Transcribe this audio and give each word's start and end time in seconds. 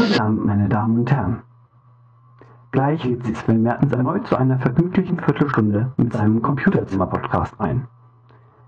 Guten 0.00 0.18
Abend, 0.18 0.46
meine 0.46 0.66
Damen 0.66 1.00
und 1.00 1.12
Herren. 1.12 1.42
Gleich 2.72 3.04
lädt 3.04 3.22
Sie 3.26 3.34
Sven 3.34 3.62
Mertens 3.62 3.92
erneut 3.92 4.26
zu 4.26 4.34
einer 4.34 4.58
vergnüglichen 4.58 5.20
Viertelstunde 5.20 5.92
mit 5.98 6.14
seinem 6.14 6.40
Computerzimmer-Podcast 6.40 7.60
ein. 7.60 7.86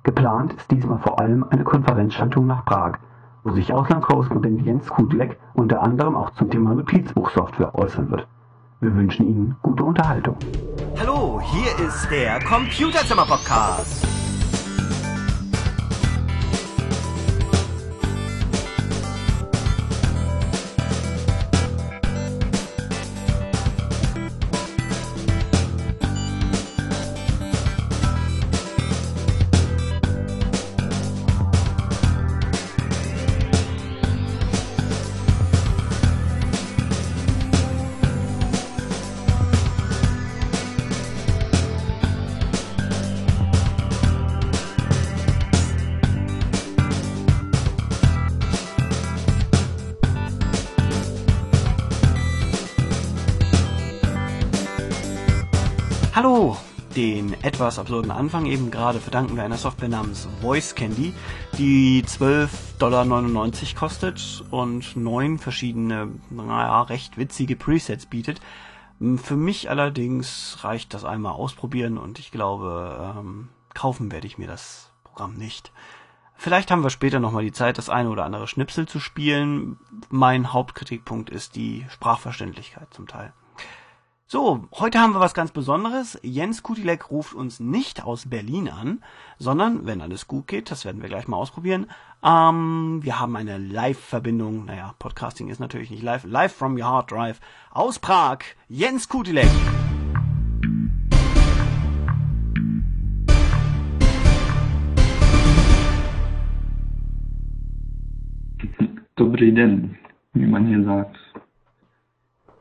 Geplant 0.03 0.53
ist 0.53 0.71
diesmal 0.71 0.98
vor 0.98 1.18
allem 1.18 1.46
eine 1.48 1.64
Konferenzschaltung 1.64 2.46
nach 2.46 2.66
Prag, 2.66 2.98
wo 3.45 3.50
sich 3.53 3.72
Auslandskorrespondent 3.72 4.60
Jens 4.60 4.87
Kudlek 4.88 5.40
unter 5.54 5.82
anderem 5.82 6.16
auch 6.16 6.34
zum 6.34 6.50
Thema 6.50 6.75
Notizbuchsoftware 6.75 7.75
äußern 7.77 8.11
wird. 8.11 8.29
Wir 8.80 8.95
wünschen 8.95 9.27
Ihnen 9.27 9.57
gute 9.62 9.85
Unterhaltung. 9.85 10.37
Hallo, 11.01 11.41
hier 11.43 11.87
ist 11.87 12.11
der 12.11 12.41
Computerzimmer-Podcast. 12.41 14.21
Den 57.03 57.34
etwas 57.42 57.81
absurden 57.81 58.12
Anfang 58.12 58.47
eben 58.47 58.70
gerade 58.70 59.00
verdanken 59.00 59.34
wir 59.34 59.42
einer 59.42 59.56
Software 59.56 59.89
namens 59.89 60.28
Voice 60.41 60.77
Candy, 60.77 61.12
die 61.59 62.05
12,99 62.05 62.78
Dollar 62.78 63.05
kostet 63.75 64.44
und 64.53 64.94
neun 64.94 65.41
verschiedene, 65.41 66.12
naja, 66.31 66.83
recht 66.83 67.19
witzige 67.19 67.56
Presets 67.56 68.06
bietet. 68.06 68.41
Für 69.17 69.34
mich 69.34 69.69
allerdings 69.69 70.59
reicht 70.62 70.94
das 70.94 71.05
einmal 71.05 71.33
ausprobieren 71.33 71.98
und 71.98 72.20
ich 72.20 72.31
glaube, 72.31 73.16
ähm, 73.19 73.48
kaufen 73.75 74.12
werde 74.12 74.28
ich 74.28 74.39
mir 74.39 74.47
das 74.47 74.92
Programm 75.03 75.34
nicht. 75.34 75.72
Vielleicht 76.37 76.70
haben 76.70 76.84
wir 76.84 76.91
später 76.91 77.19
nochmal 77.19 77.42
die 77.42 77.50
Zeit, 77.50 77.78
das 77.78 77.91
eine 77.91 78.11
oder 78.11 78.25
andere 78.25 78.47
Schnipsel 78.47 78.87
zu 78.87 79.00
spielen. 79.00 79.77
Mein 80.09 80.53
Hauptkritikpunkt 80.53 81.31
ist 81.31 81.56
die 81.56 81.84
Sprachverständlichkeit 81.89 82.94
zum 82.94 83.09
Teil. 83.09 83.33
So, 84.33 84.66
heute 84.72 84.98
haben 84.98 85.12
wir 85.12 85.20
was 85.20 85.34
ganz 85.34 85.50
Besonderes. 85.50 86.19
Jens 86.22 86.62
Kutilek 86.62 87.11
ruft 87.11 87.34
uns 87.34 87.61
nicht 87.61 88.02
aus 88.02 88.30
Berlin 88.30 88.70
an, 88.70 89.02
sondern, 89.38 89.84
wenn 89.84 90.00
alles 90.00 90.27
gut 90.27 90.47
geht, 90.47 90.70
das 90.70 90.86
werden 90.86 91.02
wir 91.02 91.11
gleich 91.11 91.28
mal 91.28 91.36
ausprobieren, 91.36 91.86
ähm, 92.25 93.00
wir 93.03 93.20
haben 93.20 93.36
eine 93.36 93.58
Live-Verbindung, 93.58 94.64
naja, 94.64 94.94
Podcasting 94.98 95.50
ist 95.50 95.58
natürlich 95.58 95.91
nicht 95.91 96.03
live, 96.03 96.25
live 96.25 96.50
from 96.50 96.77
your 96.77 96.86
hard 96.86 97.10
drive, 97.10 97.41
aus 97.72 97.98
Prag, 97.98 98.38
Jens 98.70 99.06
Kutilek. 99.06 99.50
Dobry 109.16 109.53
den, 109.53 109.98
wie 110.33 110.47
man 110.47 110.69
hier 110.69 110.83
sagt. 110.84 111.19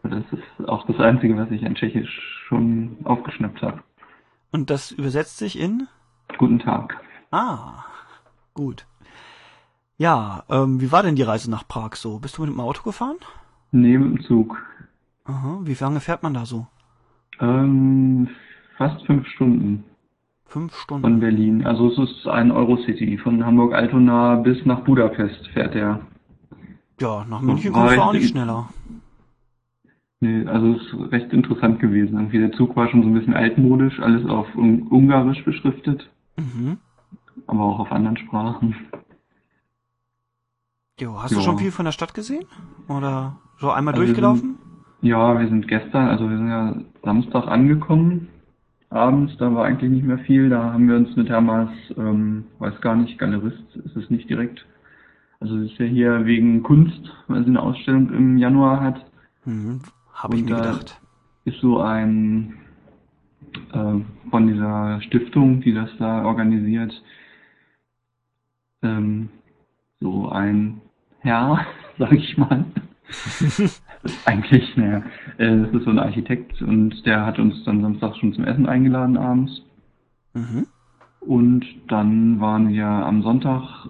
Das 0.04 0.24
ist 0.32 0.68
auch 0.68 0.86
das 0.88 1.00
Einzige, 1.00 1.38
was 1.38 1.52
ich 1.52 1.62
in 1.64 1.76
Tschechisch 1.76 2.44
schon 2.48 2.98
aufgeschnappt 3.04 3.62
habe. 3.62 3.82
Und 4.52 4.70
das 4.70 4.92
übersetzt 4.92 5.38
sich 5.38 5.60
in? 5.60 5.88
Guten 6.38 6.60
Tag. 6.60 6.98
Ah, 7.32 7.86
gut. 8.54 8.86
Ja, 9.98 10.44
ähm, 10.50 10.82
wie 10.82 10.92
war 10.92 11.04
denn 11.04 11.16
die 11.16 11.22
Reise 11.22 11.50
nach 11.52 11.68
Prag 11.68 11.96
so? 11.96 12.20
Bist 12.20 12.38
du 12.38 12.42
mit 12.42 12.52
dem 12.52 12.60
Auto 12.60 12.82
gefahren? 12.84 13.18
Neben 13.72 14.16
dem 14.16 14.24
Zug. 14.24 14.58
Aha, 15.26 15.60
wie 15.64 15.76
lange 15.80 16.00
fährt 16.00 16.24
man 16.24 16.34
da 16.34 16.46
so? 16.46 16.68
Ähm, 17.40 18.28
fast 18.78 19.06
fünf 19.06 19.28
Stunden 19.28 19.84
Fünf 20.48 20.76
Stunden. 20.76 21.04
von 21.04 21.20
Berlin. 21.22 21.66
Also 21.66 21.90
es 21.92 21.98
ist 22.00 22.28
ein 22.28 22.52
Eurocity. 22.52 23.18
Von 23.20 23.46
Hamburg-Altona 23.46 24.36
bis 24.36 24.66
nach 24.66 24.82
Budapest 24.82 25.48
fährt 25.54 25.76
er. 25.76 26.02
ja, 27.00 27.24
nach 27.30 27.40
München 27.42 27.74
War 27.74 27.84
kommst 27.86 27.98
du 27.98 28.02
auch 28.02 28.14
nicht 28.14 28.30
schneller. 28.32 28.70
Nee, 30.24 30.46
also 30.46 30.76
es 30.76 30.82
ist 30.84 31.12
recht 31.12 31.34
interessant 31.34 31.80
gewesen. 31.80 32.16
Irgendwie 32.18 32.38
der 32.40 32.52
Zug 32.52 32.76
war 32.76 32.88
schon 32.88 33.02
so 33.02 33.08
ein 33.10 33.14
bisschen 33.16 33.34
altmodisch, 33.34 34.00
alles 34.00 34.24
auf 34.30 34.48
Un 34.56 34.84
Ungarisch 34.84 35.44
beschriftet, 35.44 36.10
Mhm. 36.38 36.78
aber 37.48 37.62
auch 37.64 37.80
auf 37.80 37.92
anderen 37.92 38.18
Sprachen. 38.18 38.76
Jo, 41.00 41.22
hast 41.22 41.32
du 41.32 41.38
Ja. 41.38 41.42
schon 41.42 41.58
viel 41.58 41.72
von 41.72 41.86
der 41.86 41.92
Stadt 41.92 42.14
gesehen? 42.14 42.46
Oder 42.88 43.38
so 43.60 43.72
einmal 43.72 43.94
Also 43.96 44.06
durchgelaufen? 44.06 44.58
Ja, 45.02 45.40
wir 45.40 45.48
sind 45.48 45.68
gestern, 45.68 46.08
also 46.10 46.30
wir 46.30 46.38
sind 46.38 46.48
ja 46.50 46.76
Samstag 47.04 47.48
angekommen. 47.48 48.28
Abends, 48.92 49.36
da 49.38 49.52
war 49.56 49.66
eigentlich 49.66 49.90
nicht 49.90 50.06
mehr 50.06 50.20
viel. 50.20 50.50
Da 50.50 50.74
haben 50.74 50.88
wir 50.88 50.98
uns 50.98 51.16
mit 51.16 51.30
Hermas, 51.30 51.70
ähm, 51.98 52.44
weiß 52.60 52.80
gar 52.82 52.96
nicht, 52.96 53.18
Galerist 53.18 53.76
ist 53.76 53.96
es 53.96 54.10
nicht 54.12 54.30
direkt. 54.30 54.66
Also 55.40 55.58
es 55.58 55.72
ist 55.72 55.80
ja 55.80 55.86
hier 55.86 56.26
wegen 56.26 56.62
Kunst, 56.62 57.02
weil 57.28 57.42
sie 57.44 57.50
eine 57.50 57.64
Ausstellung 57.64 58.14
im 58.14 58.38
Januar 58.38 58.82
hat. 58.82 59.04
Mhm. 59.46 59.80
Habe 60.22 60.36
ich 60.36 60.44
mir 60.44 60.52
da- 60.52 60.62
gedacht. 60.62 61.02
Ist 61.46 61.60
so 61.60 61.80
ein 61.80 62.54
äh, 63.74 64.30
von 64.30 64.48
dieser 64.48 65.02
Stiftung, 65.02 65.62
die 65.62 65.74
das 65.74 65.90
da 65.98 66.24
organisiert, 66.24 66.94
ähm, 68.84 69.30
so 70.00 70.30
ein 70.30 70.82
Herr, 71.20 71.66
sag 71.98 72.12
ich 72.12 72.38
mal. 72.38 72.66
Eigentlich, 74.26 74.76
naja, 74.78 75.04
äh, 75.38 75.58
das 75.58 75.74
ist 75.74 75.84
so 75.84 75.90
ein 75.90 76.00
Architekt 76.00 76.62
und 76.62 77.06
der 77.06 77.26
hat 77.26 77.40
uns 77.40 77.64
dann 77.66 77.82
Samstag 77.82 78.16
schon 78.18 78.34
zum 78.34 78.46
Essen 78.46 78.68
eingeladen 78.68 79.18
abends. 79.18 79.62
Mhm. 80.34 80.68
Und 81.20 81.66
dann 81.88 82.40
waren 82.40 82.70
wir 82.70 82.86
am 82.88 83.22
Sonntag, 83.22 83.90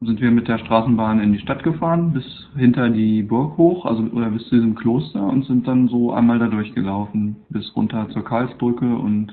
sind 0.00 0.20
wir 0.20 0.30
mit 0.30 0.46
der 0.46 0.58
Straßenbahn 0.58 1.20
in 1.20 1.32
die 1.32 1.40
Stadt 1.40 1.62
gefahren, 1.64 2.12
bis 2.12 2.24
hinter 2.56 2.88
die 2.88 3.22
Burg 3.22 3.56
hoch, 3.56 3.84
also 3.84 4.02
oder 4.04 4.30
bis 4.30 4.44
zu 4.48 4.54
diesem 4.56 4.74
Kloster 4.76 5.22
und 5.26 5.44
sind 5.44 5.66
dann 5.66 5.88
so 5.88 6.12
einmal 6.12 6.38
da 6.38 6.46
durchgelaufen, 6.46 7.36
bis 7.48 7.74
runter 7.74 8.08
zur 8.10 8.24
Karlsbrücke 8.24 8.86
und 8.96 9.32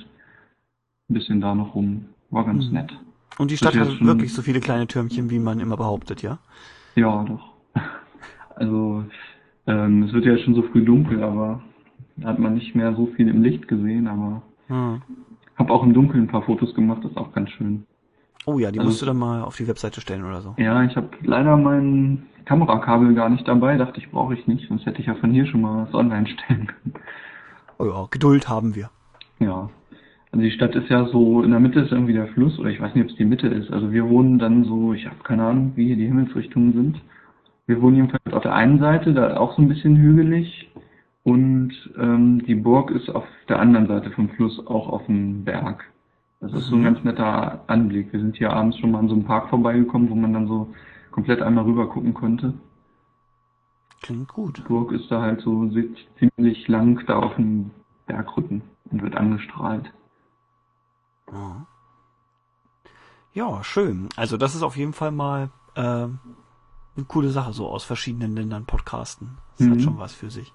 ein 1.09 1.13
bisschen 1.13 1.39
da 1.39 1.53
noch 1.53 1.75
rum. 1.75 2.05
War 2.31 2.45
ganz 2.45 2.67
Mhm. 2.67 2.73
nett. 2.73 2.93
Und 3.37 3.51
die 3.51 3.57
Stadt 3.57 3.75
hat 3.75 4.01
wirklich 4.01 4.33
so 4.33 4.41
viele 4.41 4.59
kleine 4.59 4.87
Türmchen, 4.87 5.29
wie 5.29 5.39
man 5.39 5.59
immer 5.59 5.77
behauptet, 5.77 6.21
ja? 6.21 6.39
Ja, 6.95 7.23
doch. 7.23 7.53
Also, 8.57 9.03
ähm, 9.67 10.03
es 10.03 10.13
wird 10.13 10.23
ja 10.23 10.37
schon 10.37 10.55
so 10.55 10.61
früh 10.61 10.85
dunkel, 10.85 11.21
aber 11.21 11.61
da 12.15 12.29
hat 12.29 12.39
man 12.39 12.53
nicht 12.53 12.73
mehr 12.73 12.95
so 12.95 13.07
viel 13.07 13.27
im 13.27 13.43
Licht 13.43 13.67
gesehen, 13.67 14.07
aber 14.07 14.41
Hm. 14.67 15.01
habe 15.57 15.73
auch 15.73 15.83
im 15.83 15.93
Dunkeln 15.93 16.23
ein 16.23 16.27
paar 16.29 16.43
Fotos 16.43 16.73
gemacht, 16.73 17.03
das 17.03 17.11
ist 17.11 17.17
auch 17.17 17.33
ganz 17.33 17.49
schön. 17.49 17.83
Oh 18.45 18.59
ja, 18.59 18.71
die 18.71 18.79
Also- 18.79 18.89
musst 18.89 19.01
du 19.01 19.05
dann 19.05 19.17
mal 19.17 19.41
auf 19.43 19.55
die 19.57 19.67
Webseite 19.67 20.01
stellen 20.01 20.23
oder 20.23 20.41
so. 20.41 20.53
Ja, 20.57 20.83
ich 20.83 20.95
habe 20.95 21.09
leider 21.23 21.57
mein 21.57 22.23
Kamerakabel 22.45 23.13
gar 23.15 23.29
nicht 23.29 23.47
dabei, 23.47 23.77
dachte 23.77 23.99
ich, 23.99 24.11
brauche 24.11 24.33
ich 24.35 24.45
nicht, 24.47 24.67
sonst 24.67 24.85
hätte 24.85 24.99
ich 25.01 25.07
ja 25.07 25.15
von 25.15 25.31
hier 25.31 25.45
schon 25.47 25.61
mal 25.61 25.85
was 25.87 25.93
online 25.93 26.27
stellen 26.27 26.67
können. 26.67 26.93
Oh 27.79 27.85
ja, 27.85 28.07
Geduld 28.11 28.47
haben 28.47 28.75
wir. 28.75 28.89
Ja. 29.39 29.69
Also 30.31 30.43
die 30.43 30.51
Stadt 30.51 30.75
ist 30.75 30.89
ja 30.89 31.05
so, 31.07 31.41
in 31.43 31.51
der 31.51 31.59
Mitte 31.59 31.79
ist 31.79 31.91
irgendwie 31.91 32.13
der 32.13 32.27
Fluss, 32.27 32.59
oder 32.59 32.69
ich 32.69 32.79
weiß 32.81 32.93
nicht, 32.93 33.03
ob 33.05 33.09
es 33.09 33.15
die 33.17 33.25
Mitte 33.25 33.47
ist. 33.47 33.71
Also 33.71 33.91
wir 33.91 34.07
wohnen 34.09 34.37
dann 34.37 34.63
so, 34.65 34.93
ich 34.93 35.05
habe 35.05 35.15
keine 35.23 35.43
Ahnung, 35.45 35.71
wie 35.75 35.87
hier 35.87 35.95
die 35.95 36.07
Himmelsrichtungen 36.07 36.73
sind. 36.73 37.01
Wir 37.67 37.81
wohnen 37.81 37.95
jedenfalls 37.95 38.33
auf 38.33 38.43
der 38.43 38.53
einen 38.53 38.79
Seite, 38.79 39.13
da 39.13 39.37
auch 39.37 39.55
so 39.55 39.61
ein 39.61 39.69
bisschen 39.69 39.95
hügelig. 39.97 40.69
Und 41.23 41.71
ähm, 41.97 42.43
die 42.45 42.53
Burg 42.55 42.91
ist 42.91 43.09
auf 43.09 43.23
der 43.49 43.59
anderen 43.59 43.87
Seite 43.87 44.11
vom 44.11 44.29
Fluss, 44.29 44.61
auch 44.67 44.89
auf 44.89 45.05
dem 45.07 45.43
Berg. 45.43 45.83
Das 46.39 46.53
ist 46.53 46.67
so 46.67 46.75
ein 46.75 46.83
ganz 46.83 47.03
netter 47.03 47.63
Anblick. 47.67 48.11
Wir 48.13 48.19
sind 48.19 48.35
hier 48.37 48.51
abends 48.53 48.77
schon 48.77 48.91
mal 48.91 48.99
an 48.99 49.07
so 49.07 49.15
einem 49.15 49.25
Park 49.25 49.49
vorbeigekommen, 49.49 50.09
wo 50.09 50.15
man 50.15 50.33
dann 50.33 50.47
so 50.47 50.73
komplett 51.11 51.41
einmal 51.41 51.63
rüber 51.63 51.87
gucken 51.89 52.13
konnte. 52.13 52.53
Klingt 54.01 54.27
gut. 54.27 54.57
Die 54.57 54.61
Burg 54.61 54.91
ist 54.91 55.09
da 55.09 55.21
halt 55.21 55.41
so 55.41 55.67
ziemlich 56.19 56.67
lang 56.67 57.03
da 57.07 57.17
auf 57.19 57.35
dem 57.35 57.71
Bergrücken 58.05 58.61
und 58.91 59.01
wird 59.01 59.15
angestrahlt. 59.15 59.91
Ja. 61.31 61.65
ja, 63.33 63.63
schön. 63.63 64.09
Also 64.15 64.37
das 64.37 64.53
ist 64.53 64.61
auf 64.61 64.77
jeden 64.77 64.93
Fall 64.93 65.11
mal 65.11 65.49
äh, 65.75 65.81
eine 65.81 67.05
coole 67.07 67.29
Sache, 67.29 67.53
so 67.53 67.67
aus 67.67 67.83
verschiedenen 67.83 68.35
Ländern 68.35 68.65
podcasten. 68.65 69.37
Das 69.57 69.67
hat 69.67 69.77
Mhm. 69.77 69.79
schon 69.79 69.97
was 69.97 70.13
für 70.13 70.29
sich. 70.29 70.53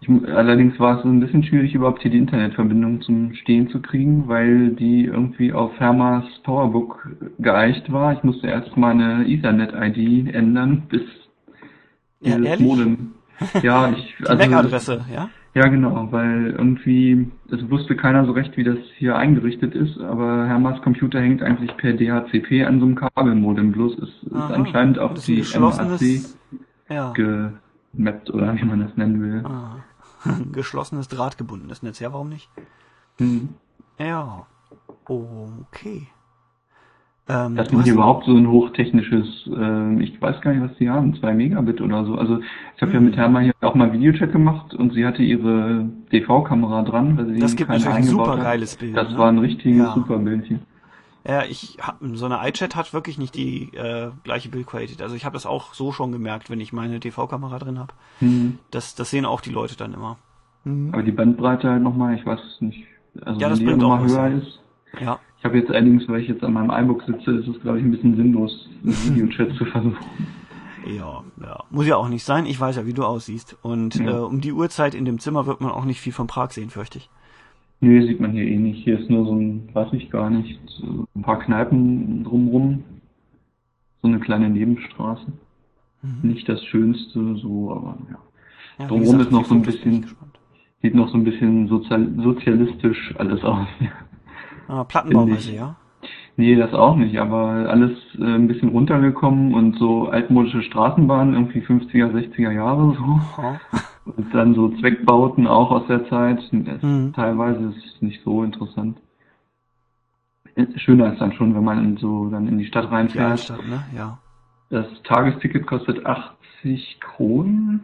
Ich, 0.00 0.08
allerdings 0.28 0.78
war 0.78 0.98
es 0.98 1.04
ein 1.04 1.20
bisschen 1.20 1.42
schwierig, 1.42 1.74
überhaupt 1.74 2.02
hier 2.02 2.10
die 2.10 2.18
Internetverbindung 2.18 3.00
zum 3.00 3.34
Stehen 3.34 3.68
zu 3.70 3.80
kriegen, 3.80 4.28
weil 4.28 4.70
die 4.70 5.04
irgendwie 5.06 5.52
auf 5.52 5.78
Hermas 5.80 6.24
Powerbook 6.44 7.08
geeicht 7.38 7.90
war. 7.90 8.12
Ich 8.12 8.22
musste 8.22 8.46
erst 8.46 8.76
meine 8.76 9.26
Ethernet-ID 9.26 10.34
ändern, 10.34 10.82
bis 10.88 11.02
Ja, 12.20 12.36
dieses 12.36 12.46
ehrlich? 12.46 12.66
Modem. 12.66 13.12
Ja, 13.62 13.90
ich, 13.90 14.14
Die 14.18 14.26
also, 14.26 14.50
MAC-Adresse, 14.50 15.04
ja? 15.14 15.28
ja 15.54 15.68
genau, 15.68 16.08
weil 16.10 16.54
irgendwie, 16.56 17.30
es 17.50 17.68
wusste 17.70 17.94
keiner 17.94 18.24
so 18.24 18.32
recht, 18.32 18.56
wie 18.56 18.64
das 18.64 18.78
hier 18.96 19.16
eingerichtet 19.16 19.74
ist, 19.74 19.98
aber 20.00 20.46
Hermas 20.46 20.80
Computer 20.80 21.20
hängt 21.20 21.42
eigentlich 21.42 21.76
per 21.76 21.92
DHCP 21.92 22.64
an 22.64 22.80
so 22.80 22.86
einem 22.86 22.94
Kabelmodem, 22.94 23.72
bloß 23.72 23.98
es 23.98 24.08
ist 24.22 24.32
Aha. 24.32 24.54
anscheinend 24.54 24.98
auf 24.98 25.14
die 25.24 25.36
geschlossenes, 25.36 26.38
ja. 26.88 27.12
MAC 27.12 27.14
gemappt 27.92 28.30
oder 28.30 28.56
wie 28.56 28.64
man 28.64 28.80
das 28.80 28.96
nennen 28.96 29.20
will. 29.22 29.44
Ah. 30.24 30.34
Geschlossenes 30.52 31.08
drahtgebundenes 31.08 31.82
Netz, 31.82 32.00
ja, 32.00 32.12
warum 32.12 32.28
nicht? 32.28 32.48
Hm. 33.18 33.50
Ja. 33.98 34.46
Okay. 35.06 36.06
Ähm, 37.28 37.58
hast- 37.58 37.70
hier 37.72 37.92
überhaupt 37.94 38.24
so 38.26 38.36
ein 38.36 38.46
hochtechnisches, 38.46 39.48
äh, 39.48 40.00
ich 40.02 40.20
weiß 40.22 40.40
gar 40.42 40.52
nicht, 40.52 40.62
was 40.62 40.76
die 40.78 40.88
haben, 40.88 41.14
2 41.16 41.34
Megabit 41.34 41.80
oder 41.80 42.04
so. 42.04 42.14
Also 42.14 42.38
ich 42.76 42.82
habe 42.82 42.92
ja 42.92 43.00
Mhm. 43.00 43.06
mit 43.06 43.16
Herma 43.16 43.40
hier 43.40 43.52
auch 43.62 43.74
mal 43.74 43.92
Videochat 43.92 44.30
gemacht 44.30 44.74
und 44.74 44.92
sie 44.92 45.04
hatte 45.04 45.22
ihre 45.22 45.88
DV-Kamera 46.12 46.82
dran, 46.82 47.16
weil 47.18 47.26
sie 47.34 47.40
Das 47.40 47.56
gibt 47.56 47.68
keine 47.68 47.80
natürlich 47.80 47.98
ein 47.98 48.04
super 48.10 48.32
hat. 48.36 48.42
geiles 48.42 48.76
Bild. 48.76 48.96
Das 48.96 49.10
ne? 49.10 49.18
war 49.18 49.28
ein 49.28 49.38
richtiges 49.38 49.78
Ja. 49.78 49.94
super 49.94 50.18
Bildchen. 50.18 50.60
Ja, 51.26 51.42
ich 51.44 51.78
hab, 51.80 51.96
so 52.14 52.26
eine 52.26 52.46
iChat 52.48 52.76
hat 52.76 52.92
wirklich 52.92 53.18
nicht 53.18 53.34
die 53.34 53.74
äh, 53.74 54.10
gleiche 54.22 54.48
Bildqualität. 54.48 55.02
Also 55.02 55.16
ich 55.16 55.24
habe 55.24 55.34
das 55.34 55.44
auch 55.46 55.74
so 55.74 55.90
schon 55.92 56.12
gemerkt, 56.12 56.50
wenn 56.50 56.60
ich 56.60 56.72
meine 56.72 57.00
TV-Kamera 57.00 57.58
drin 57.58 57.78
habe. 57.78 57.92
Hm. 58.20 58.58
Das, 58.70 58.94
das 58.94 59.10
sehen 59.10 59.24
auch 59.26 59.40
die 59.40 59.50
Leute 59.50 59.76
dann 59.76 59.92
immer. 59.92 60.18
Mhm. 60.64 60.90
Aber 60.92 61.02
die 61.02 61.12
Bandbreite 61.12 61.68
halt 61.70 61.82
nochmal, 61.82 62.14
ich 62.14 62.24
weiß 62.24 62.40
es 62.40 62.60
nicht. 62.60 62.84
Also 63.22 63.40
Ja, 63.40 63.48
das 63.48 63.58
wenn 63.58 63.66
die 63.66 63.72
bringt 63.72 63.84
auch 63.84 63.88
nochmal 63.98 64.04
was, 64.04 64.12
höher 64.12 64.28
ja. 64.28 64.36
ist. 64.36 64.60
Ja. 65.00 65.18
Ich 65.38 65.44
habe 65.44 65.58
jetzt 65.58 65.70
allerdings, 65.70 66.08
weil 66.08 66.20
ich 66.20 66.28
jetzt 66.28 66.42
an 66.44 66.52
meinem 66.52 66.70
iBook 66.70 67.02
sitze, 67.06 67.32
ist 67.32 67.48
es 67.48 67.60
glaube 67.60 67.78
ich 67.78 67.84
ein 67.84 67.90
bisschen 67.90 68.16
sinnlos, 68.16 68.68
einen 68.84 68.92
Videochat 69.16 69.56
zu 69.56 69.64
versuchen. 69.64 69.96
Ja, 70.86 71.24
ja. 71.42 71.64
Muss 71.70 71.86
ja 71.86 71.96
auch 71.96 72.08
nicht 72.08 72.24
sein. 72.24 72.46
Ich 72.46 72.60
weiß 72.60 72.76
ja, 72.76 72.86
wie 72.86 72.94
du 72.94 73.04
aussiehst. 73.04 73.56
Und 73.62 73.96
Ja. 73.96 74.18
äh, 74.18 74.20
um 74.22 74.40
die 74.40 74.52
Uhrzeit 74.52 74.94
in 74.94 75.04
dem 75.04 75.18
Zimmer 75.18 75.46
wird 75.46 75.60
man 75.60 75.72
auch 75.72 75.84
nicht 75.84 76.00
viel 76.00 76.12
von 76.12 76.28
Prag 76.28 76.52
sehen, 76.52 76.70
fürchte 76.70 76.98
ich. 76.98 77.10
Nee, 77.80 78.06
sieht 78.06 78.20
man 78.20 78.32
hier 78.32 78.44
eh 78.44 78.56
nicht. 78.56 78.84
Hier 78.84 78.98
ist 78.98 79.10
nur 79.10 79.26
so 79.26 79.34
ein, 79.34 79.68
weiß 79.72 79.92
ich 79.92 80.10
gar 80.10 80.30
nicht, 80.30 80.58
so 80.66 81.06
ein 81.14 81.22
paar 81.22 81.38
Kneipen 81.38 82.24
drumrum. 82.24 82.84
So 84.02 84.08
eine 84.08 84.20
kleine 84.20 84.48
Nebenstraße. 84.48 85.26
Mhm. 86.02 86.30
Nicht 86.30 86.48
das 86.48 86.64
Schönste, 86.64 87.36
so, 87.36 87.72
aber 87.72 87.98
ja. 88.10 88.18
Ja, 88.78 88.84
wie 88.84 88.88
Drumherum 88.88 89.20
ist 89.20 89.32
noch 89.32 89.44
so 89.44 89.54
ein 89.54 89.62
bisschen-. 89.62 90.06
Sieht 90.82 90.94
noch 90.94 91.08
so 91.08 91.16
ein 91.16 91.24
bisschen 91.24 91.68
sozial 91.68 92.12
sozialistisch 92.22 93.14
alles 93.18 93.42
aus. 93.42 93.66
Ah, 94.68 94.84
Plattenbauweise, 94.84 95.54
ja. 95.54 95.76
nee, 96.36 96.56
das 96.56 96.74
auch 96.74 96.96
nicht, 96.96 97.18
aber 97.18 97.68
alles 97.68 97.92
äh, 98.18 98.24
ein 98.24 98.48
bisschen 98.48 98.70
runtergekommen 98.70 99.54
und 99.54 99.78
so 99.78 100.08
altmodische 100.08 100.62
Straßenbahnen, 100.62 101.34
irgendwie 101.34 101.60
50er, 101.60 102.10
60er 102.10 102.50
Jahre 102.50 102.96
so. 102.96 103.20
Oh. 103.38 103.76
Und 104.06 104.32
dann 104.32 104.54
so 104.54 104.68
Zweckbauten 104.78 105.46
auch 105.46 105.70
aus 105.72 105.86
der 105.88 106.08
Zeit. 106.08 106.40
Mhm. 106.52 107.12
Teilweise 107.14 107.70
ist 107.70 107.84
es 107.96 108.02
nicht 108.02 108.22
so 108.24 108.44
interessant. 108.44 108.98
Schöner 110.76 111.12
ist 111.12 111.20
dann 111.20 111.32
schon, 111.34 111.54
wenn 111.54 111.64
man 111.64 111.96
so 111.98 112.30
dann 112.30 112.46
in 112.48 112.56
die 112.58 112.66
Stadt 112.66 112.84
Die 112.84 112.88
reinfährt. 112.94 113.30
Altstadt, 113.32 113.66
ne? 113.66 113.84
Ja. 113.94 114.18
Das 114.70 114.86
Tagesticket 115.02 115.66
kostet 115.66 116.06
80 116.06 117.00
Kronen, 117.00 117.80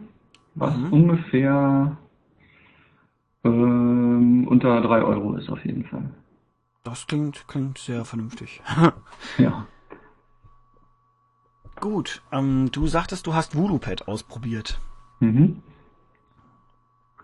was 0.55 0.75
Mhm. 0.75 0.93
ungefähr 0.93 1.97
ähm, 3.43 4.47
unter 4.47 4.81
3 4.81 5.01
Euro 5.03 5.35
ist 5.35 5.49
auf 5.49 5.63
jeden 5.65 5.83
Fall. 5.85 6.09
Das 6.83 7.05
klingt, 7.07 7.47
klingt 7.47 7.77
sehr 7.77 8.05
vernünftig. 8.05 8.61
Ja. 9.37 9.65
Gut, 11.79 12.21
ähm, 12.31 12.69
du 12.71 12.87
sagtest, 12.87 13.27
du 13.27 13.33
hast 13.33 13.55
VoodooPad 13.55 14.07
ausprobiert. 14.07 14.79
Mhm. 15.19 15.61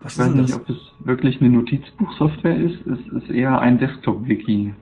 Was 0.02 0.14
Ich 0.14 0.18
weiß 0.18 0.34
nicht, 0.34 0.50
das? 0.50 0.56
ob 0.56 0.68
es 0.68 0.92
wirklich 1.00 1.40
eine 1.40 1.50
Notizbuchsoftware 1.50 2.56
ist. 2.56 2.86
Es 2.86 3.22
ist 3.22 3.30
eher 3.30 3.60
ein 3.60 3.78
Desktop-Wiki. 3.78 4.74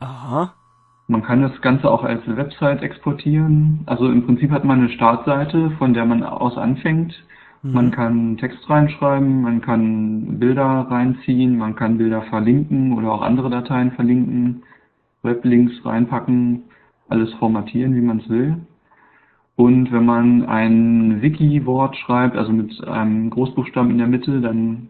Aha. 0.00 0.54
Man 1.06 1.22
kann 1.22 1.42
das 1.42 1.60
Ganze 1.60 1.90
auch 1.90 2.04
als 2.04 2.22
Website 2.26 2.82
exportieren. 2.82 3.80
Also 3.86 4.08
im 4.10 4.24
Prinzip 4.24 4.50
hat 4.50 4.64
man 4.64 4.80
eine 4.80 4.90
Startseite, 4.90 5.70
von 5.72 5.92
der 5.94 6.04
man 6.04 6.22
aus 6.22 6.56
anfängt. 6.56 7.14
Mhm. 7.62 7.72
Man 7.72 7.90
kann 7.90 8.36
Text 8.38 8.68
reinschreiben, 8.68 9.42
man 9.42 9.60
kann 9.60 10.38
Bilder 10.38 10.86
reinziehen, 10.88 11.58
man 11.58 11.74
kann 11.76 11.98
Bilder 11.98 12.22
verlinken 12.22 12.92
oder 12.92 13.12
auch 13.12 13.22
andere 13.22 13.50
Dateien 13.50 13.92
verlinken, 13.92 14.62
Weblinks 15.22 15.84
reinpacken, 15.84 16.62
alles 17.08 17.32
formatieren, 17.34 17.94
wie 17.94 18.00
man 18.00 18.18
es 18.20 18.28
will. 18.28 18.56
Und 19.60 19.92
wenn 19.92 20.06
man 20.06 20.46
ein 20.46 21.20
Wiki-Wort 21.20 21.94
schreibt, 21.96 22.34
also 22.34 22.50
mit 22.50 22.82
einem 22.88 23.28
Großbuchstaben 23.28 23.90
in 23.90 23.98
der 23.98 24.06
Mitte, 24.06 24.40
dann 24.40 24.88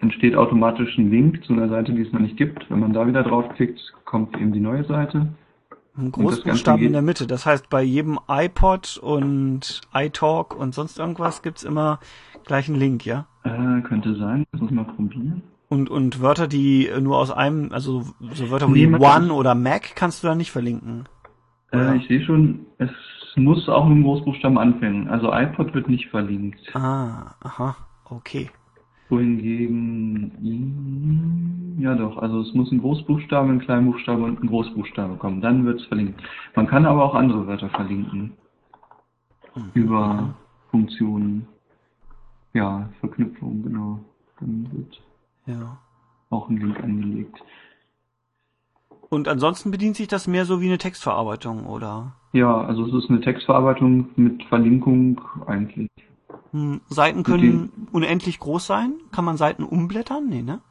entsteht 0.00 0.36
automatisch 0.36 0.98
ein 0.98 1.10
Link 1.10 1.42
zu 1.44 1.54
einer 1.54 1.68
Seite, 1.70 1.92
die 1.92 2.02
es 2.02 2.12
noch 2.12 2.20
nicht 2.20 2.36
gibt. 2.36 2.68
Wenn 2.70 2.80
man 2.80 2.92
da 2.92 3.06
wieder 3.06 3.22
draufklickt, 3.22 3.80
kommt 4.04 4.36
eben 4.36 4.52
die 4.52 4.60
neue 4.60 4.84
Seite. 4.84 5.28
Ein 5.96 6.12
Großbuchstaben 6.12 6.84
in 6.84 6.92
der 6.92 7.00
Mitte. 7.00 7.26
Das 7.26 7.46
heißt, 7.46 7.70
bei 7.70 7.82
jedem 7.82 8.18
iPod 8.28 8.98
und 9.02 9.80
iTalk 9.94 10.54
und 10.58 10.74
sonst 10.74 10.98
irgendwas 10.98 11.40
gibt's 11.42 11.62
immer 11.64 11.98
gleich 12.44 12.68
einen 12.68 12.78
Link, 12.78 13.06
ja? 13.06 13.26
Äh, 13.44 13.80
könnte 13.82 14.14
sein, 14.16 14.44
das 14.52 14.60
muss 14.60 14.70
man 14.72 14.86
probieren. 14.94 15.42
Und, 15.70 15.88
und 15.88 16.20
Wörter, 16.20 16.48
die 16.48 16.90
nur 17.00 17.16
aus 17.16 17.30
einem, 17.30 17.72
also 17.72 18.02
so 18.34 18.50
Wörter 18.50 18.68
Nee, 18.68 18.74
wie 18.74 18.86
man- 18.88 19.00
One 19.00 19.32
oder 19.32 19.54
Mac 19.54 19.96
kannst 19.96 20.22
du 20.22 20.26
da 20.28 20.34
nicht 20.34 20.50
verlinken. 20.50 21.04
Äh, 21.72 21.96
ich 21.96 22.06
sehe 22.08 22.22
schon, 22.22 22.66
es 22.78 22.90
muss 23.36 23.68
auch 23.68 23.86
mit 23.86 23.96
dem 23.96 24.04
Großbuchstaben 24.04 24.58
anfangen. 24.58 25.08
Also 25.08 25.32
iPod 25.32 25.74
wird 25.74 25.88
nicht 25.88 26.08
verlinkt. 26.08 26.60
Ah, 26.74 27.34
aha, 27.40 27.76
okay. 28.04 28.50
Wohingegen, 30.42 31.76
ja 31.78 31.94
doch, 31.94 32.16
also 32.18 32.40
es 32.40 32.52
muss 32.54 32.70
ein 32.72 32.80
Großbuchstabe, 32.80 33.50
ein 33.50 33.60
Kleinbuchstabe 33.60 34.22
und 34.22 34.42
ein 34.42 34.46
Großbuchstabe 34.48 35.16
kommen. 35.16 35.40
Dann 35.40 35.64
wird 35.64 35.80
es 35.80 35.86
verlinkt. 35.86 36.22
Man 36.54 36.66
kann 36.66 36.86
aber 36.86 37.04
auch 37.04 37.14
andere 37.14 37.46
Wörter 37.46 37.68
verlinken. 37.70 38.32
Mhm. 39.54 39.70
Über 39.74 40.34
Funktionen. 40.70 41.46
Ja, 42.54 42.88
Verknüpfung, 43.00 43.62
genau. 43.62 43.98
Dann 44.40 44.66
wird 44.72 45.02
Ja. 45.46 45.78
auch 46.30 46.48
ein 46.48 46.56
Link 46.56 46.82
angelegt. 46.82 47.42
Und 49.12 49.28
ansonsten 49.28 49.70
bedient 49.70 49.94
sich 49.96 50.08
das 50.08 50.26
mehr 50.26 50.46
so 50.46 50.62
wie 50.62 50.68
eine 50.68 50.78
Textverarbeitung, 50.78 51.66
oder? 51.66 52.14
Ja, 52.32 52.62
also 52.62 52.86
es 52.86 52.94
ist 53.04 53.10
eine 53.10 53.20
Textverarbeitung 53.20 54.08
mit 54.16 54.42
Verlinkung 54.44 55.20
eigentlich. 55.46 55.90
Hm, 56.52 56.80
Seiten 56.88 57.22
können 57.22 57.88
unendlich 57.92 58.38
groß 58.38 58.66
sein? 58.66 58.94
Kann 59.10 59.26
man 59.26 59.36
Seiten 59.36 59.64
umblättern? 59.64 60.28
Nee, 60.30 60.40
ne? 60.40 60.62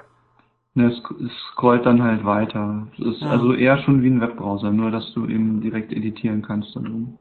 Ne, 0.74 0.86
es, 0.86 0.98
es 1.24 1.32
scrollt 1.51 1.86
dann 1.86 2.01
halt 2.01 2.25
weiter. 2.25 2.88
Es 2.94 3.06
ist 3.06 3.22
Ja. 3.22 3.30
also 3.30 3.54
eher 3.54 3.77
schon 3.84 4.01
wie 4.01 4.10
ein 4.10 4.22
Webbrowser, 4.22 4.72
nur 4.72 4.89
dass 4.89 5.13
du 5.13 5.27
eben 5.27 5.62
direkt 5.62 5.92
editieren 5.92 6.42
kannst. 6.42 6.75
darin. 6.75 7.20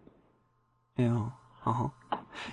Ja, 0.97 1.33
aha. 1.67 1.93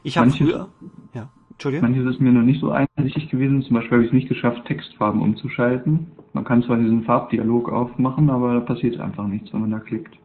Ich 0.04 0.18
habe 0.18 0.30
früher... 0.32 0.68
Ja? 1.14 1.30
Manches 1.64 2.06
ist 2.06 2.22
mir 2.22 2.32
noch 2.32 2.44
nicht 2.44 2.62
so 2.62 2.72
einsichtig 2.72 3.30
gewesen. 3.30 3.62
Zum 3.64 3.76
Beispiel 3.76 3.98
habe 3.98 4.04
ich 4.04 4.10
es 4.10 4.14
nicht 4.14 4.30
geschafft, 4.30 4.66
Textfarben 4.66 5.22
umzuschalten. 5.22 6.08
Man 6.34 6.44
kann 6.44 6.64
zwar 6.64 6.78
diesen 6.78 7.04
Farbdialog 7.04 7.72
aufmachen, 7.72 8.30
aber 8.30 8.56
da 8.56 8.60
passiert 8.60 9.00
einfach 9.00 9.28
nichts, 9.28 9.52
wenn 9.54 9.62
man 9.62 9.72
da 9.72 9.80
klickt. 9.80 10.18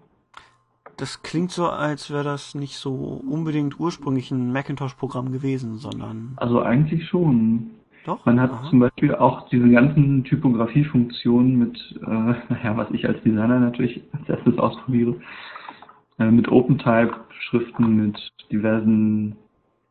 Das 0.96 1.22
klingt 1.22 1.50
so, 1.50 1.68
als 1.68 2.10
wäre 2.10 2.24
das 2.24 2.54
nicht 2.54 2.76
so 2.76 3.22
unbedingt 3.28 3.80
ursprünglich 3.80 4.30
ein 4.30 4.52
Macintosh-Programm 4.52 5.32
gewesen, 5.32 5.76
sondern... 5.78 6.34
Also 6.36 6.60
eigentlich 6.60 7.08
schon. 7.08 7.70
Doch? 8.04 8.24
Man 8.26 8.40
hat 8.40 8.50
aha. 8.50 8.68
zum 8.68 8.80
Beispiel 8.80 9.14
auch 9.14 9.48
diese 9.48 9.68
ganzen 9.70 10.24
Typografiefunktionen 10.24 11.58
mit, 11.58 11.78
äh, 12.02 12.06
naja, 12.52 12.76
was 12.76 12.90
ich 12.90 13.06
als 13.08 13.22
Designer 13.22 13.60
natürlich 13.60 14.02
als 14.12 14.28
erstes 14.28 14.58
ausprobiere, 14.58 15.16
äh, 16.18 16.30
mit 16.30 16.48
OpenType-Schriften, 16.48 17.96
mit 17.96 18.32
diversen 18.50 19.36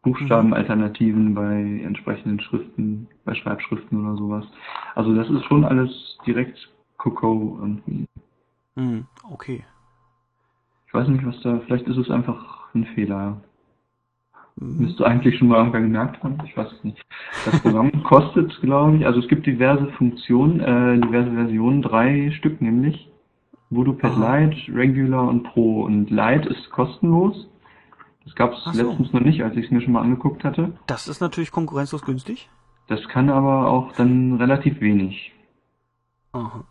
Buchstabenalternativen 0.03 1.35
bei 1.35 1.81
entsprechenden 1.83 2.39
Schriften, 2.39 3.07
bei 3.23 3.35
Schreibschriften 3.35 4.03
oder 4.03 4.17
sowas. 4.17 4.45
Also 4.95 5.13
das 5.15 5.29
ist 5.29 5.45
schon 5.45 5.63
alles 5.63 6.17
direkt 6.25 6.69
Cocoa 6.97 7.59
irgendwie. 7.59 8.07
Hm, 8.75 9.05
okay. 9.29 9.63
Ich 10.87 10.93
weiß 10.93 11.07
nicht, 11.07 11.25
was 11.25 11.39
da, 11.41 11.59
vielleicht 11.65 11.87
ist 11.87 11.97
es 11.97 12.09
einfach 12.09 12.73
ein 12.73 12.85
Fehler. 12.95 13.41
Hm. 14.59 14.77
Müsste 14.77 15.05
eigentlich 15.05 15.37
schon 15.37 15.49
mal 15.49 15.57
irgendwann 15.57 15.83
gemerkt 15.83 16.23
haben, 16.23 16.37
ich 16.45 16.57
weiß 16.57 16.71
es 16.71 16.83
nicht. 16.83 17.01
Das 17.45 17.61
Programm 17.61 18.03
kostet, 18.03 18.59
glaube 18.61 18.97
ich, 18.97 19.05
also 19.05 19.19
es 19.19 19.27
gibt 19.27 19.45
diverse 19.45 19.87
Funktionen, 19.93 20.59
äh, 20.59 20.99
diverse 20.99 21.31
Versionen, 21.31 21.81
drei 21.81 22.31
Stück 22.31 22.59
nämlich. 22.61 23.11
Voodoo 23.69 23.95
Aha. 24.01 24.45
Lite, 24.45 24.75
Regular 24.75 25.27
und 25.29 25.43
Pro. 25.43 25.83
Und 25.83 26.09
Lite 26.09 26.49
ist 26.49 26.69
kostenlos. 26.71 27.47
Das 28.25 28.35
gab 28.35 28.53
es 28.53 28.63
so. 28.63 28.71
letztens 28.71 29.13
noch 29.13 29.21
nicht, 29.21 29.43
als 29.43 29.55
ich 29.55 29.65
es 29.65 29.71
mir 29.71 29.81
schon 29.81 29.93
mal 29.93 30.01
angeguckt 30.01 30.43
hatte. 30.43 30.73
Das 30.87 31.07
ist 31.07 31.21
natürlich 31.21 31.51
konkurrenzlos 31.51 32.03
günstig. 32.03 32.49
Das 32.87 33.07
kann 33.07 33.29
aber 33.29 33.67
auch 33.69 33.91
dann 33.93 34.35
relativ 34.35 34.81
wenig. 34.81 35.31
Aha. 36.33 36.63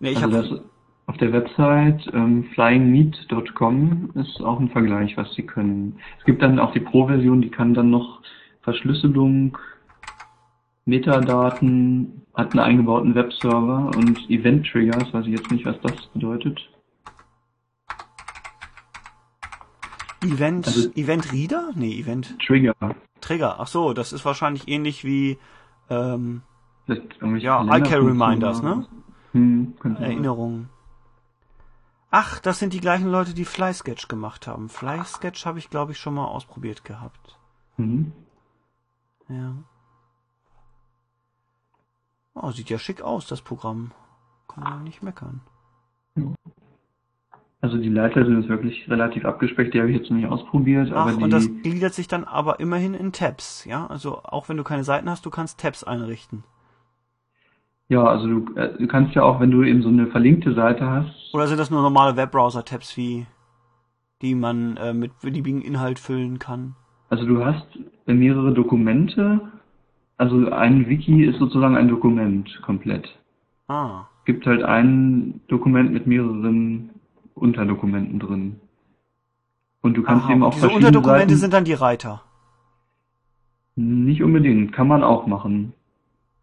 Nee, 0.00 0.10
ich 0.10 0.22
also 0.22 0.56
das 0.56 0.64
auf 1.06 1.16
der 1.16 1.32
Website 1.32 2.08
ähm, 2.12 2.44
flyingmeat.com 2.54 4.10
ist 4.14 4.40
auch 4.40 4.60
ein 4.60 4.70
Vergleich, 4.70 5.16
was 5.16 5.32
sie 5.34 5.42
können. 5.42 5.98
Es 6.18 6.24
gibt 6.24 6.42
dann 6.42 6.58
auch 6.58 6.72
die 6.72 6.80
Pro-Version, 6.80 7.42
die 7.42 7.50
kann 7.50 7.74
dann 7.74 7.90
noch 7.90 8.22
Verschlüsselung, 8.62 9.58
Metadaten, 10.84 12.22
hat 12.34 12.52
einen 12.52 12.60
eingebauten 12.60 13.14
Webserver 13.14 13.90
und 13.96 14.30
Event 14.30 14.66
Triggers, 14.66 15.12
weiß 15.12 15.26
ich 15.26 15.32
jetzt 15.32 15.50
nicht, 15.50 15.66
was 15.66 15.80
das 15.80 16.06
bedeutet. 16.14 16.60
Event, 20.22 20.66
also, 20.66 20.90
Event 20.94 21.32
Reader? 21.32 21.70
Nee, 21.74 21.98
Event. 21.98 22.38
Trigger. 22.46 22.74
Trigger, 23.20 23.60
ach 23.60 23.66
so, 23.66 23.92
das 23.92 24.12
ist 24.12 24.24
wahrscheinlich 24.24 24.68
ähnlich 24.68 25.04
wie, 25.04 25.38
ähm, 25.90 26.42
ja, 26.86 27.62
iCare 27.64 28.06
Reminders, 28.06 28.62
ne? 28.62 28.86
Hm, 29.32 29.74
Erinnerungen. 29.82 30.68
Ach, 32.10 32.40
das 32.40 32.58
sind 32.58 32.74
die 32.74 32.80
gleichen 32.80 33.08
Leute, 33.10 33.32
die 33.32 33.46
Flysketch 33.46 34.06
gemacht 34.06 34.46
haben. 34.46 34.68
Flysketch 34.68 35.46
habe 35.46 35.58
ich, 35.58 35.70
glaube 35.70 35.92
ich, 35.92 35.98
schon 35.98 36.14
mal 36.14 36.26
ausprobiert 36.26 36.84
gehabt. 36.84 37.38
Mhm. 37.78 38.12
Ja. 39.28 39.54
Oh, 42.34 42.50
sieht 42.50 42.68
ja 42.68 42.78
schick 42.78 43.00
aus, 43.00 43.26
das 43.26 43.40
Programm. 43.40 43.92
Kann 44.46 44.64
man 44.64 44.84
nicht 44.84 45.02
meckern. 45.02 45.40
Also 47.62 47.78
die 47.78 47.88
Leiter 47.88 48.26
sind 48.26 48.40
jetzt 48.40 48.48
wirklich 48.48 48.90
relativ 48.90 49.24
abgespeckt, 49.24 49.72
die 49.72 49.80
habe 49.80 49.88
ich 49.88 49.96
jetzt 49.96 50.10
noch 50.10 50.16
nicht 50.16 50.28
ausprobiert. 50.28 50.90
Ach, 50.92 51.06
aber 51.06 51.12
die... 51.12 51.22
und 51.22 51.32
das 51.32 51.48
gliedert 51.62 51.94
sich 51.94 52.08
dann 52.08 52.24
aber 52.24 52.58
immerhin 52.58 52.92
in 52.92 53.12
Tabs, 53.12 53.64
ja? 53.64 53.86
Also 53.86 54.18
auch 54.24 54.48
wenn 54.48 54.56
du 54.56 54.64
keine 54.64 54.82
Seiten 54.82 55.08
hast, 55.08 55.24
du 55.24 55.30
kannst 55.30 55.60
Tabs 55.60 55.84
einrichten. 55.84 56.42
Ja, 57.88 58.04
also 58.04 58.26
du, 58.26 58.54
äh, 58.56 58.76
du 58.78 58.88
kannst 58.88 59.14
ja 59.14 59.22
auch, 59.22 59.38
wenn 59.38 59.52
du 59.52 59.62
eben 59.62 59.82
so 59.82 59.90
eine 59.90 60.08
verlinkte 60.08 60.54
Seite 60.54 60.90
hast. 60.90 61.32
Oder 61.32 61.46
sind 61.46 61.60
das 61.60 61.70
nur 61.70 61.82
normale 61.82 62.16
Webbrowser-Tabs, 62.16 62.96
wie 62.96 63.26
die 64.22 64.34
man 64.34 64.76
äh, 64.76 64.92
mit 64.92 65.20
beliebigen 65.20 65.62
Inhalt 65.62 66.00
füllen 66.00 66.40
kann? 66.40 66.74
Also 67.10 67.26
du 67.26 67.44
hast 67.44 67.66
mehrere 68.06 68.52
Dokumente. 68.52 69.40
Also 70.16 70.50
ein 70.50 70.88
Wiki 70.88 71.24
ist 71.24 71.38
sozusagen 71.38 71.76
ein 71.76 71.88
Dokument 71.88 72.60
komplett. 72.62 73.08
Ah. 73.68 74.06
Es 74.20 74.24
gibt 74.24 74.46
halt 74.46 74.64
ein 74.64 75.40
Dokument 75.46 75.92
mit 75.92 76.06
mehreren 76.06 76.91
Unterdokumenten 77.34 78.18
drin. 78.18 78.60
Und 79.80 79.96
du 79.96 80.02
kannst 80.02 80.24
Aha, 80.24 80.32
eben 80.32 80.42
auch 80.42 80.54
diese 80.54 80.68
Unterdokumente 80.68 81.20
Seiten 81.20 81.36
sind 81.36 81.52
dann 81.52 81.64
die 81.64 81.74
Reiter. 81.74 82.22
Nicht 83.74 84.22
unbedingt, 84.22 84.72
kann 84.72 84.86
man 84.86 85.02
auch 85.02 85.26
machen. 85.26 85.72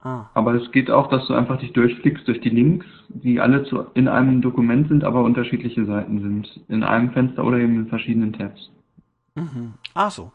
Ah. 0.02 0.26
Aber 0.34 0.54
es 0.56 0.72
geht 0.72 0.90
auch, 0.90 1.08
dass 1.10 1.28
du 1.28 1.34
einfach 1.34 1.60
dich 1.60 1.74
durchklickst 1.74 2.28
durch 2.28 2.40
die 2.42 2.50
Links, 2.50 2.86
die 3.10 3.40
alle 3.40 3.64
zu, 3.66 3.86
in 3.94 4.08
einem 4.08 4.42
Dokument 4.42 4.88
sind, 4.88 5.04
aber 5.04 5.24
unterschiedliche 5.24 5.86
Seiten 5.86 6.22
sind. 6.22 6.62
In 6.70 6.84
einem 6.84 7.12
Fenster 7.12 7.44
oder 7.44 7.58
eben 7.58 7.76
in 7.76 7.88
verschiedenen 7.88 8.34
Tabs. 8.34 8.72
Mhm. 9.36 9.74
Ach 9.94 10.12
so. 10.12 10.32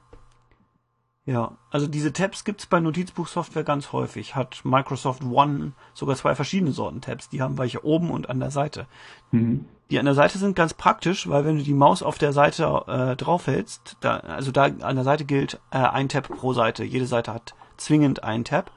Ja, 1.26 1.52
also 1.70 1.86
diese 1.86 2.12
Tabs 2.12 2.44
gibt's 2.44 2.66
bei 2.66 2.80
Notizbuchsoftware 2.80 3.64
ganz 3.64 3.92
häufig. 3.92 4.34
Hat 4.34 4.60
Microsoft 4.64 5.24
One 5.24 5.72
sogar 5.94 6.16
zwei 6.16 6.34
verschiedene 6.34 6.72
Sorten 6.72 7.00
Tabs. 7.00 7.30
Die 7.30 7.40
haben 7.40 7.56
welche 7.56 7.84
oben 7.84 8.10
und 8.10 8.28
an 8.28 8.40
der 8.40 8.50
Seite. 8.50 8.86
Mhm. 9.30 9.64
Die 9.90 9.98
an 9.98 10.04
der 10.04 10.14
Seite 10.14 10.38
sind 10.38 10.54
ganz 10.54 10.74
praktisch, 10.74 11.28
weil 11.28 11.44
wenn 11.46 11.56
du 11.56 11.62
die 11.62 11.74
Maus 11.74 12.02
auf 12.02 12.18
der 12.18 12.32
Seite 12.32 12.84
äh, 12.86 13.16
draufhältst, 13.16 13.96
da, 14.00 14.16
also 14.18 14.50
da 14.50 14.64
an 14.64 14.96
der 14.96 15.04
Seite 15.04 15.24
gilt 15.24 15.60
äh, 15.70 15.78
ein 15.78 16.10
Tab 16.10 16.28
pro 16.28 16.52
Seite. 16.52 16.84
Jede 16.84 17.06
Seite 17.06 17.32
hat 17.32 17.54
zwingend 17.78 18.22
einen 18.22 18.44
Tab. 18.44 18.70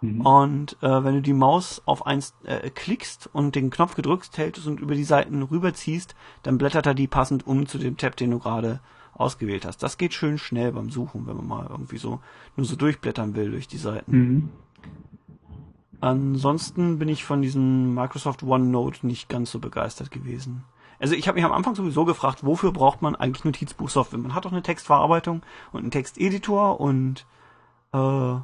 Mhm. 0.00 0.20
Und 0.22 0.76
äh, 0.82 1.04
wenn 1.04 1.14
du 1.14 1.22
die 1.22 1.32
Maus 1.32 1.80
auf 1.86 2.06
eins 2.06 2.34
äh, 2.42 2.70
klickst 2.70 3.30
und 3.32 3.54
den 3.54 3.70
Knopf 3.70 3.94
gedrückt 3.94 4.36
hältst 4.36 4.66
und 4.66 4.80
über 4.80 4.96
die 4.96 5.04
Seiten 5.04 5.42
rüberziehst, 5.42 6.16
dann 6.42 6.58
blättert 6.58 6.86
er 6.86 6.94
die 6.94 7.06
passend 7.06 7.46
um 7.46 7.66
zu 7.66 7.78
dem 7.78 7.96
Tab, 7.96 8.16
den 8.16 8.32
du 8.32 8.40
gerade 8.40 8.80
ausgewählt 9.14 9.64
hast. 9.64 9.82
Das 9.82 9.98
geht 9.98 10.14
schön 10.14 10.38
schnell 10.38 10.72
beim 10.72 10.90
Suchen, 10.90 11.26
wenn 11.26 11.36
man 11.36 11.46
mal 11.46 11.66
irgendwie 11.68 11.98
so 11.98 12.20
nur 12.56 12.66
so 12.66 12.76
durchblättern 12.76 13.34
will 13.34 13.50
durch 13.50 13.68
die 13.68 13.78
Seiten. 13.78 14.16
Mhm. 14.16 14.48
Ansonsten 16.00 16.98
bin 16.98 17.08
ich 17.08 17.24
von 17.24 17.40
diesem 17.40 17.94
Microsoft 17.94 18.42
OneNote 18.42 19.06
nicht 19.06 19.28
ganz 19.28 19.50
so 19.50 19.58
begeistert 19.58 20.10
gewesen. 20.10 20.64
Also 20.98 21.14
ich 21.14 21.28
habe 21.28 21.36
mich 21.36 21.44
am 21.44 21.52
Anfang 21.52 21.74
sowieso 21.74 22.04
gefragt, 22.04 22.44
wofür 22.44 22.72
braucht 22.72 23.02
man 23.02 23.16
eigentlich 23.16 23.44
Notizbuchsoftware? 23.44 24.18
Man 24.18 24.34
hat 24.34 24.44
doch 24.44 24.52
eine 24.52 24.62
Textverarbeitung 24.62 25.42
und 25.72 25.80
einen 25.80 25.90
Texteditor 25.90 26.80
und 26.80 27.26
äh, 27.92 28.36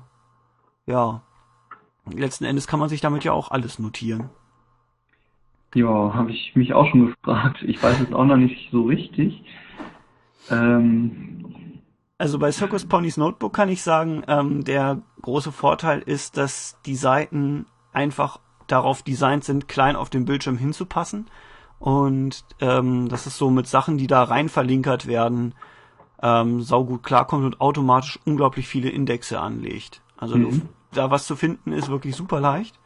ja, 0.86 1.22
letzten 2.10 2.44
Endes 2.44 2.66
kann 2.66 2.80
man 2.80 2.88
sich 2.88 3.00
damit 3.00 3.24
ja 3.24 3.32
auch 3.32 3.50
alles 3.50 3.78
notieren. 3.78 4.30
Ja, 5.74 6.14
habe 6.14 6.32
ich 6.32 6.56
mich 6.56 6.74
auch 6.74 6.88
schon 6.88 7.06
gefragt. 7.06 7.62
Ich 7.62 7.82
weiß 7.82 8.00
es 8.00 8.12
auch 8.12 8.24
noch 8.24 8.36
nicht 8.36 8.70
so 8.72 8.84
richtig. 8.84 9.44
Ähm, 10.48 11.80
also 12.18 12.38
bei 12.38 12.52
Circus 12.52 12.86
Ponys 12.86 13.16
Notebook 13.16 13.52
kann 13.52 13.68
ich 13.68 13.82
sagen, 13.82 14.22
ähm, 14.28 14.64
der 14.64 15.00
große 15.22 15.52
Vorteil 15.52 16.00
ist, 16.00 16.36
dass 16.36 16.78
die 16.86 16.96
Seiten 16.96 17.66
einfach 17.92 18.40
darauf 18.66 19.02
designt 19.02 19.44
sind, 19.44 19.68
klein 19.68 19.96
auf 19.96 20.10
dem 20.10 20.24
Bildschirm 20.24 20.56
hinzupassen. 20.56 21.26
Und 21.78 22.44
ähm, 22.60 23.08
das 23.08 23.26
ist 23.26 23.38
so 23.38 23.50
mit 23.50 23.66
Sachen, 23.66 23.98
die 23.98 24.06
da 24.06 24.22
rein 24.22 24.48
verlinkert 24.48 25.06
werden, 25.06 25.54
ähm, 26.22 26.62
saugut 26.62 27.02
klarkommt 27.02 27.44
und 27.44 27.60
automatisch 27.60 28.18
unglaublich 28.24 28.68
viele 28.68 28.90
Indexe 28.90 29.40
anlegt. 29.40 30.02
Also 30.16 30.36
mhm. 30.36 30.68
da 30.92 31.10
was 31.10 31.26
zu 31.26 31.36
finden 31.36 31.72
ist 31.72 31.88
wirklich 31.88 32.14
super 32.14 32.40
leicht 32.40 32.79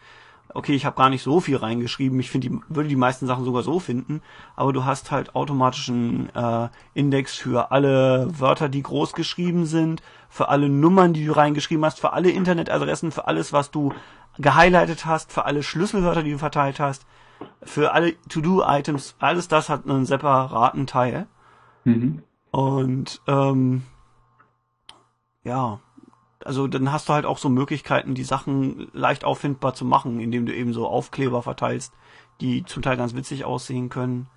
okay, 0.53 0.75
ich 0.75 0.85
habe 0.85 0.97
gar 0.97 1.11
nicht 1.11 1.23
so 1.23 1.41
viel 1.41 1.57
reingeschrieben, 1.57 2.19
ich 2.21 2.31
finde, 2.31 2.49
die 2.49 2.61
würde 2.69 2.89
die 2.89 2.97
meisten 2.97 3.27
Sachen 3.27 3.45
sogar 3.45 3.63
so 3.63 3.81
finden, 3.81 4.23
aber 4.57 4.73
du 4.73 4.85
hast 4.85 5.11
halt 5.11 5.35
automatischen 5.35 6.35
äh, 6.35 6.69
Index 6.95 7.35
für 7.35 7.71
alle 7.73 8.29
Wörter, 8.39 8.69
die 8.69 8.83
groß 8.83 9.15
geschrieben 9.15 9.67
sind, 9.67 10.03
für 10.29 10.49
alle 10.49 10.69
Nummern, 10.69 11.13
die 11.13 11.25
du 11.25 11.33
reingeschrieben 11.33 11.85
hast, 11.85 12.01
für 12.01 12.13
alle 12.13 12.31
Internetadressen, 12.31 13.11
für 13.11 13.27
alles, 13.27 13.53
was 13.53 13.71
du 13.71 13.93
gehighlightet 14.39 15.07
hast, 15.07 15.33
für 15.33 15.45
alle 15.45 15.63
Schlüsselwörter, 15.63 16.23
die 16.23 16.33
du 16.33 16.39
verteilt 16.39 16.81
hast, 16.81 17.07
für 17.63 17.93
alle 17.93 18.15
To-Do-Items, 18.29 19.17
alles 19.19 19.49
das 19.49 19.69
hat 19.69 19.89
einen 19.89 20.07
separaten 20.07 20.87
Teil. 20.87 21.27
Mhm. 21.85 22.23
Und 22.51 23.21
ähm, 23.27 23.83
ja, 25.43 25.81
also 26.45 26.67
dann 26.69 26.93
hast 26.93 27.09
du 27.09 27.15
halt 27.15 27.25
auch 27.25 27.39
so 27.39 27.49
Möglichkeiten, 27.49 28.15
die 28.15 28.25
Sachen 28.25 28.89
leicht 28.93 29.25
auffindbar 29.25 29.75
zu 29.75 29.85
machen, 29.85 30.21
indem 30.21 30.47
du 30.47 30.55
eben 30.55 30.73
so 30.73 30.87
Aufkleber 30.87 31.43
verteilst, 31.43 31.95
die 32.41 32.65
zum 32.65 32.83
Teil 32.83 32.97
ganz 32.97 33.15
witzig 33.15 33.45
aussehen 33.45 33.89
können. 33.89 34.29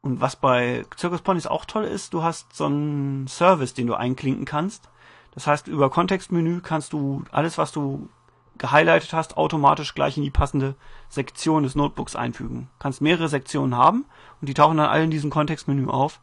Und 0.00 0.20
was 0.20 0.36
bei 0.36 0.84
Circus 0.96 1.20
Ponys 1.20 1.46
auch 1.46 1.64
toll 1.64 1.84
ist, 1.84 2.14
du 2.14 2.22
hast 2.22 2.54
so 2.54 2.66
einen 2.66 3.26
Service, 3.26 3.74
den 3.74 3.86
du 3.86 3.94
einklinken 3.94 4.44
kannst. 4.44 4.88
Das 5.32 5.46
heißt, 5.46 5.68
über 5.68 5.90
Kontextmenü 5.90 6.60
kannst 6.60 6.92
du 6.92 7.24
alles, 7.30 7.58
was 7.58 7.72
du 7.72 8.08
gehighlightet 8.56 9.12
hast, 9.12 9.36
automatisch 9.36 9.94
gleich 9.94 10.16
in 10.16 10.22
die 10.22 10.30
passende 10.30 10.76
Sektion 11.10 11.64
des 11.64 11.74
Notebooks 11.74 12.16
einfügen. 12.16 12.70
Kannst 12.78 13.02
mehrere 13.02 13.28
Sektionen 13.28 13.76
haben 13.76 14.06
und 14.40 14.48
die 14.48 14.54
tauchen 14.54 14.78
dann 14.78 14.88
alle 14.88 15.04
in 15.04 15.10
diesem 15.10 15.28
Kontextmenü 15.28 15.88
auf. 15.88 16.20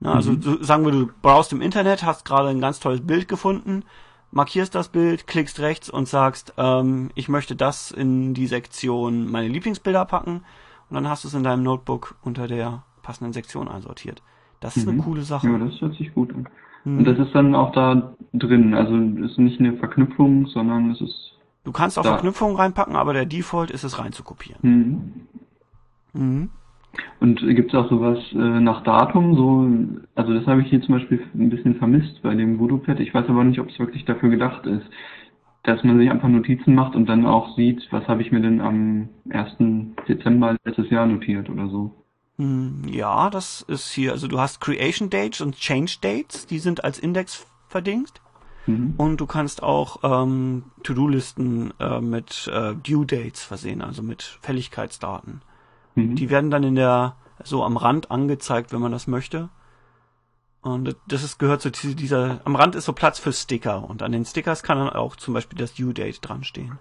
Na, 0.00 0.14
also 0.14 0.32
mhm. 0.32 0.40
du, 0.40 0.64
sagen 0.64 0.84
wir, 0.84 0.92
du 0.92 1.10
browst 1.22 1.52
im 1.52 1.60
Internet, 1.60 2.04
hast 2.04 2.24
gerade 2.24 2.48
ein 2.48 2.60
ganz 2.60 2.80
tolles 2.80 3.06
Bild 3.06 3.28
gefunden, 3.28 3.84
markierst 4.30 4.74
das 4.74 4.88
Bild, 4.88 5.26
klickst 5.26 5.60
rechts 5.60 5.90
und 5.90 6.08
sagst, 6.08 6.54
ähm, 6.56 7.10
ich 7.14 7.28
möchte 7.28 7.54
das 7.54 7.90
in 7.90 8.32
die 8.32 8.46
Sektion 8.46 9.30
meine 9.30 9.48
Lieblingsbilder 9.48 10.06
packen 10.06 10.42
und 10.88 10.94
dann 10.94 11.08
hast 11.08 11.24
du 11.24 11.28
es 11.28 11.34
in 11.34 11.42
deinem 11.42 11.62
Notebook 11.62 12.16
unter 12.22 12.48
der 12.48 12.82
passenden 13.02 13.32
Sektion 13.32 13.68
einsortiert. 13.68 14.22
Das 14.60 14.76
ist 14.76 14.86
mhm. 14.86 14.92
eine 14.92 15.02
coole 15.02 15.22
Sache. 15.22 15.48
Ja, 15.48 15.58
das 15.58 15.80
hört 15.80 15.94
sich 15.96 16.12
gut 16.14 16.34
an. 16.34 16.48
Mhm. 16.84 16.98
Und 16.98 17.04
das 17.04 17.18
ist 17.18 17.34
dann 17.34 17.54
auch 17.54 17.72
da 17.72 18.14
drin, 18.32 18.74
also 18.74 18.96
ist 19.24 19.38
nicht 19.38 19.60
eine 19.60 19.76
Verknüpfung, 19.76 20.46
sondern 20.46 20.90
es 20.92 21.00
ist. 21.00 21.32
Du 21.64 21.72
kannst 21.72 21.98
auch 21.98 22.02
da. 22.02 22.10
Verknüpfungen 22.10 22.56
reinpacken, 22.56 22.96
aber 22.96 23.12
der 23.12 23.26
Default 23.26 23.70
ist 23.70 23.84
es 23.84 23.98
reinzukopieren. 23.98 24.60
Mhm. 24.62 25.26
Mhm. 26.12 26.50
Und 27.20 27.40
gibt 27.40 27.72
es 27.72 27.78
auch 27.78 27.88
sowas 27.88 28.18
äh, 28.32 28.36
nach 28.36 28.82
Datum? 28.82 29.34
So, 29.34 29.68
also 30.14 30.34
das 30.34 30.46
habe 30.46 30.62
ich 30.62 30.68
hier 30.68 30.82
zum 30.82 30.94
Beispiel 30.94 31.22
ein 31.34 31.50
bisschen 31.50 31.76
vermisst 31.76 32.22
bei 32.22 32.34
dem 32.34 32.58
Voodoo-Pad. 32.58 33.00
Ich 33.00 33.14
weiß 33.14 33.26
aber 33.28 33.44
nicht, 33.44 33.60
ob 33.60 33.68
es 33.68 33.78
wirklich 33.78 34.04
dafür 34.04 34.30
gedacht 34.30 34.66
ist, 34.66 34.86
dass 35.62 35.84
man 35.84 35.98
sich 35.98 36.10
einfach 36.10 36.28
Notizen 36.28 36.74
macht 36.74 36.96
und 36.96 37.06
dann 37.06 37.26
auch 37.26 37.54
sieht, 37.56 37.86
was 37.90 38.06
habe 38.08 38.22
ich 38.22 38.32
mir 38.32 38.40
denn 38.40 38.60
am 38.60 39.08
1. 39.28 39.94
Dezember 40.08 40.56
letztes 40.64 40.90
Jahr 40.90 41.06
notiert 41.06 41.50
oder 41.50 41.68
so. 41.68 41.94
Hm, 42.38 42.84
ja, 42.88 43.28
das 43.28 43.62
ist 43.68 43.92
hier, 43.92 44.12
also 44.12 44.26
du 44.26 44.40
hast 44.40 44.60
Creation 44.60 45.10
Dates 45.10 45.42
und 45.42 45.56
Change 45.56 45.98
Dates, 46.00 46.46
die 46.46 46.58
sind 46.58 46.82
als 46.82 46.98
Index 46.98 47.46
verdingst. 47.68 48.20
Mhm. 48.66 48.94
Und 48.96 49.20
du 49.20 49.26
kannst 49.26 49.62
auch 49.62 49.98
ähm, 50.02 50.64
To-Do-Listen 50.82 51.72
äh, 51.78 52.00
mit 52.00 52.50
äh, 52.52 52.74
Due 52.74 53.06
Dates 53.06 53.42
versehen, 53.42 53.82
also 53.82 54.02
mit 54.02 54.22
Fälligkeitsdaten. 54.42 55.42
Mhm. 56.08 56.16
Die 56.16 56.30
werden 56.30 56.50
dann 56.50 56.64
in 56.64 56.74
der, 56.74 57.16
so 57.42 57.64
am 57.64 57.76
Rand 57.76 58.10
angezeigt, 58.10 58.72
wenn 58.72 58.80
man 58.80 58.92
das 58.92 59.06
möchte. 59.06 59.48
Und 60.62 60.96
das 61.08 61.22
ist, 61.22 61.38
gehört 61.38 61.62
zu 61.62 61.70
dieser, 61.70 62.40
am 62.44 62.54
Rand 62.56 62.74
ist 62.74 62.84
so 62.84 62.92
Platz 62.92 63.18
für 63.18 63.32
Sticker 63.32 63.88
und 63.88 64.02
an 64.02 64.12
den 64.12 64.26
Stickers 64.26 64.62
kann 64.62 64.78
dann 64.78 64.90
auch 64.90 65.16
zum 65.16 65.32
Beispiel 65.32 65.58
das 65.58 65.74
Due 65.74 65.94
Date 65.94 66.18
dran 66.20 66.44
stehen. 66.44 66.78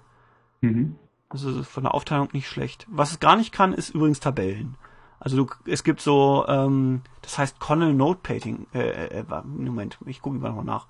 Mhm. 0.62 0.96
Also 1.30 1.64
von 1.64 1.84
der 1.84 1.94
Aufteilung 1.94 2.30
nicht 2.34 2.50
schlecht. 2.50 2.88
Was 2.90 3.12
es 3.12 3.20
gar 3.20 3.36
nicht 3.36 3.54
kann, 3.54 3.74
ist 3.74 3.92
übrigens 3.92 4.20
Tabellen. 4.20 4.76
Also 5.20 5.38
du, 5.38 5.48
es 5.66 5.84
gibt 5.84 6.02
so, 6.02 6.46
ähm, 6.48 7.02
das 7.22 7.38
heißt 7.38 7.60
Connell 7.60 7.94
Note 7.94 8.20
Painting, 8.24 8.68
äh, 8.74 9.20
äh, 9.20 9.26
Moment, 9.44 9.98
ich 10.06 10.22
gucke 10.22 10.38
mal 10.38 10.52
noch 10.52 10.64
nach. 10.64 10.88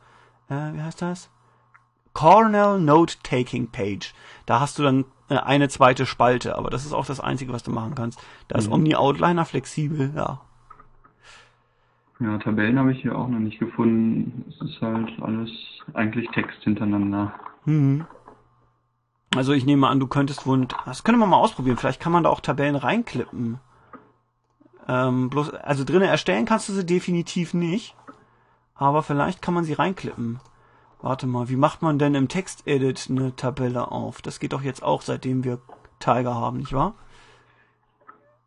äh, 0.49 0.73
wie 0.73 0.81
heißt 0.81 1.01
das? 1.01 1.29
Cornell 2.13 2.79
Note 2.79 3.15
Taking 3.23 3.69
Page. 3.69 4.13
Da 4.45 4.59
hast 4.59 4.79
du 4.79 4.83
dann 4.83 5.01
äh, 5.01 5.05
eine 5.29 5.69
zweite 5.69 6.05
Spalte, 6.05 6.57
aber 6.57 6.69
das 6.69 6.85
ist 6.85 6.93
auch 6.93 7.05
das 7.05 7.19
Einzige, 7.19 7.53
was 7.53 7.63
du 7.63 7.71
machen 7.71 7.95
kannst. 7.95 8.19
Da 8.47 8.57
ist 8.57 8.67
Mhm. 8.67 8.73
Omni 8.73 8.95
Outliner 8.95 9.45
flexibel, 9.45 10.11
ja. 10.15 10.41
Ja, 12.19 12.37
Tabellen 12.37 12.77
habe 12.77 12.91
ich 12.91 13.01
hier 13.01 13.17
auch 13.17 13.27
noch 13.27 13.39
nicht 13.39 13.59
gefunden. 13.59 14.45
Es 14.49 14.61
ist 14.61 14.81
halt 14.81 15.09
alles 15.21 15.49
eigentlich 15.93 16.29
Text 16.31 16.61
hintereinander. 16.63 17.33
Mhm. 17.65 18.05
Also 19.35 19.53
ich 19.53 19.65
nehme 19.65 19.87
an, 19.87 19.99
du 19.99 20.07
könntest 20.07 20.45
wohl, 20.45 20.67
das 20.85 21.03
können 21.03 21.19
wir 21.19 21.27
mal 21.27 21.37
ausprobieren. 21.37 21.77
Vielleicht 21.77 22.01
kann 22.01 22.11
man 22.11 22.23
da 22.23 22.29
auch 22.29 22.41
Tabellen 22.41 22.75
reinklippen. 22.75 23.59
Ähm, 24.87 25.29
bloß, 25.29 25.53
also 25.53 25.83
drinnen 25.83 26.09
erstellen 26.09 26.45
kannst 26.45 26.67
du 26.67 26.73
sie 26.73 26.85
definitiv 26.85 27.53
nicht. 27.53 27.95
Aber 28.73 29.03
vielleicht 29.03 29.41
kann 29.41 29.53
man 29.53 29.63
sie 29.63 29.73
reinklippen. 29.73 30.39
Warte 31.01 31.27
mal, 31.27 31.47
wie 31.49 31.55
macht 31.55 31.81
man 31.81 31.97
denn 31.97 32.13
im 32.15 32.27
Textedit 32.27 33.07
eine 33.09 33.35
Tabelle 33.35 33.91
auf? 33.91 34.21
Das 34.21 34.39
geht 34.39 34.51
doch 34.53 34.61
jetzt 34.61 34.83
auch, 34.83 35.01
seitdem 35.01 35.43
wir 35.43 35.59
Tiger 35.99 36.35
haben, 36.35 36.57
nicht 36.57 36.73
wahr? 36.73 36.93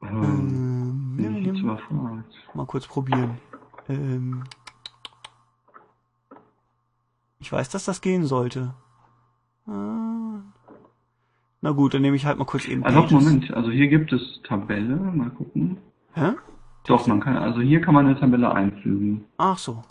Ähm, 0.03 1.17
Ähm, 1.19 1.55
überfragt. 1.57 2.35
mal 2.55 2.67
kurz 2.67 2.87
probieren. 2.87 3.39
Ähm, 3.89 4.45
ich 7.39 7.51
weiß, 7.51 7.71
dass 7.71 7.85
das 7.85 8.01
gehen 8.01 8.25
sollte. 8.27 8.75
Ah. 9.67 10.41
Na 11.61 11.71
gut, 11.71 11.95
dann 11.95 12.03
nehme 12.03 12.17
ich 12.17 12.27
halt 12.27 12.39
mal 12.39 12.45
kurz 12.45 12.67
eben 12.67 12.85
Also 12.85 13.01
Pages. 13.03 13.13
Moment, 13.13 13.55
also 13.55 13.71
hier 13.71 13.89
gibt 13.89 14.13
es 14.13 14.41
Tabelle, 14.45 14.97
mal 14.97 15.31
gucken. 15.31 15.79
Hä? 16.15 16.33
Doch, 16.87 17.07
man 17.07 17.21
kann, 17.21 17.37
also 17.37 17.61
hier 17.61 17.81
kann 17.81 17.95
man 17.95 18.07
eine 18.07 18.19
Tabelle 18.19 18.53
einfügen. 18.53 19.25
Ach 19.39 19.57
so. 19.57 19.83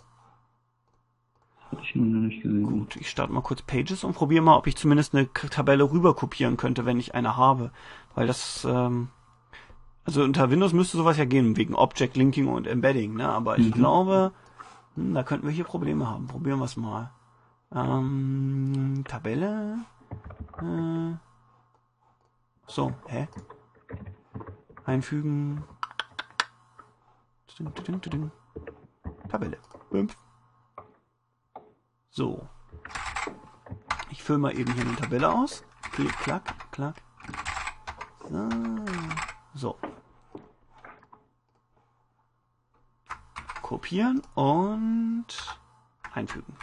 Hatte 1.72 1.82
ich 1.84 1.96
noch 1.96 2.04
nicht 2.04 2.42
gesehen. 2.44 2.64
Gut, 2.64 2.96
ich 2.98 3.10
starte 3.10 3.32
mal 3.32 3.42
kurz 3.42 3.62
Pages 3.62 4.04
und 4.04 4.14
probiere 4.14 4.44
mal, 4.44 4.58
ob 4.58 4.68
ich 4.68 4.76
zumindest 4.76 5.16
eine 5.16 5.32
Tabelle 5.32 5.90
rüber 5.90 6.14
kopieren 6.16 6.58
könnte, 6.58 6.86
wenn 6.86 7.00
ich 7.00 7.16
eine 7.16 7.38
habe. 7.38 7.72
Weil 8.14 8.28
das, 8.28 8.66
ähm, 8.70 9.08
also 10.04 10.22
unter 10.24 10.50
Windows 10.52 10.74
müsste 10.74 10.98
sowas 10.98 11.18
ja 11.18 11.26
gehen, 11.26 11.56
wegen 11.56 11.74
Object 11.76 12.18
Linking 12.18 12.48
und 12.48 12.68
Embedding, 12.68 13.16
ne? 13.16 13.30
Aber 13.30 13.58
ich 13.58 13.68
Mhm. 13.68 13.72
glaube, 13.72 14.32
hm, 14.96 15.14
da 15.14 15.24
könnten 15.24 15.48
wir 15.48 15.54
hier 15.54 15.64
Probleme 15.64 16.10
haben. 16.10 16.28
Probieren 16.28 16.60
wir 16.60 16.66
es 16.66 16.76
mal. 16.76 17.12
Ähm, 17.74 19.04
Tabelle. 19.08 19.78
Äh, 20.60 21.16
so, 22.68 22.92
hä? 23.08 23.30
Einfügen. 24.86 25.64
Tabelle. 29.30 29.58
Fünf. 29.90 30.18
So. 32.12 32.46
Ich 34.10 34.22
fülle 34.22 34.40
mal 34.40 34.58
eben 34.58 34.74
hier 34.74 34.84
eine 34.84 34.96
Tabelle 34.98 35.32
aus. 35.32 35.64
Klick, 35.94 36.12
klack, 36.20 36.72
klack. 36.72 36.96
So. 38.30 38.50
so. 39.56 39.78
Kopieren 43.62 44.22
und 44.36 45.26
einfügen. 46.14 46.54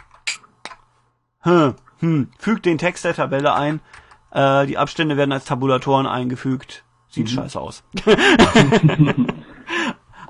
Hm, 1.39 1.73
hm. 1.97 2.31
Fügt 2.37 2.67
den 2.67 2.77
Text 2.77 3.03
der 3.03 3.15
Tabelle 3.15 3.55
ein. 3.55 3.81
Äh, 4.29 4.67
die 4.67 4.77
Abstände 4.77 5.17
werden 5.17 5.31
als 5.31 5.45
Tabulatoren 5.45 6.05
eingefügt. 6.05 6.83
Sieht 7.09 7.25
Mhm. 7.25 7.31
scheiße 7.31 7.59
aus. 7.59 7.83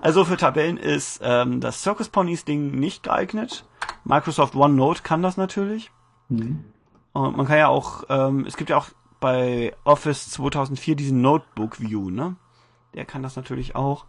also 0.01 0.23
für 0.23 0.37
Tabellen 0.37 0.77
ist 0.77 1.19
ähm, 1.21 1.59
das 1.59 1.81
Circus 1.83 2.07
Ponys 2.07 2.45
Ding 2.45 2.71
nicht 2.71 3.03
geeignet. 3.03 3.65
Microsoft 4.03 4.55
OneNote 4.55 5.01
kann 5.03 5.21
das 5.21 5.37
natürlich. 5.37 5.91
Mhm. 6.29 6.65
Und 7.13 7.37
man 7.37 7.45
kann 7.47 7.57
ja 7.57 7.67
auch, 7.67 8.03
ähm, 8.09 8.45
es 8.45 8.55
gibt 8.57 8.69
ja 8.69 8.77
auch 8.77 8.87
bei 9.19 9.75
Office 9.83 10.29
2004 10.31 10.95
diesen 10.95 11.21
Notebook 11.21 11.79
View, 11.81 12.09
ne? 12.09 12.35
Der 12.93 13.05
kann 13.05 13.23
das 13.23 13.35
natürlich 13.35 13.75
auch. 13.75 14.05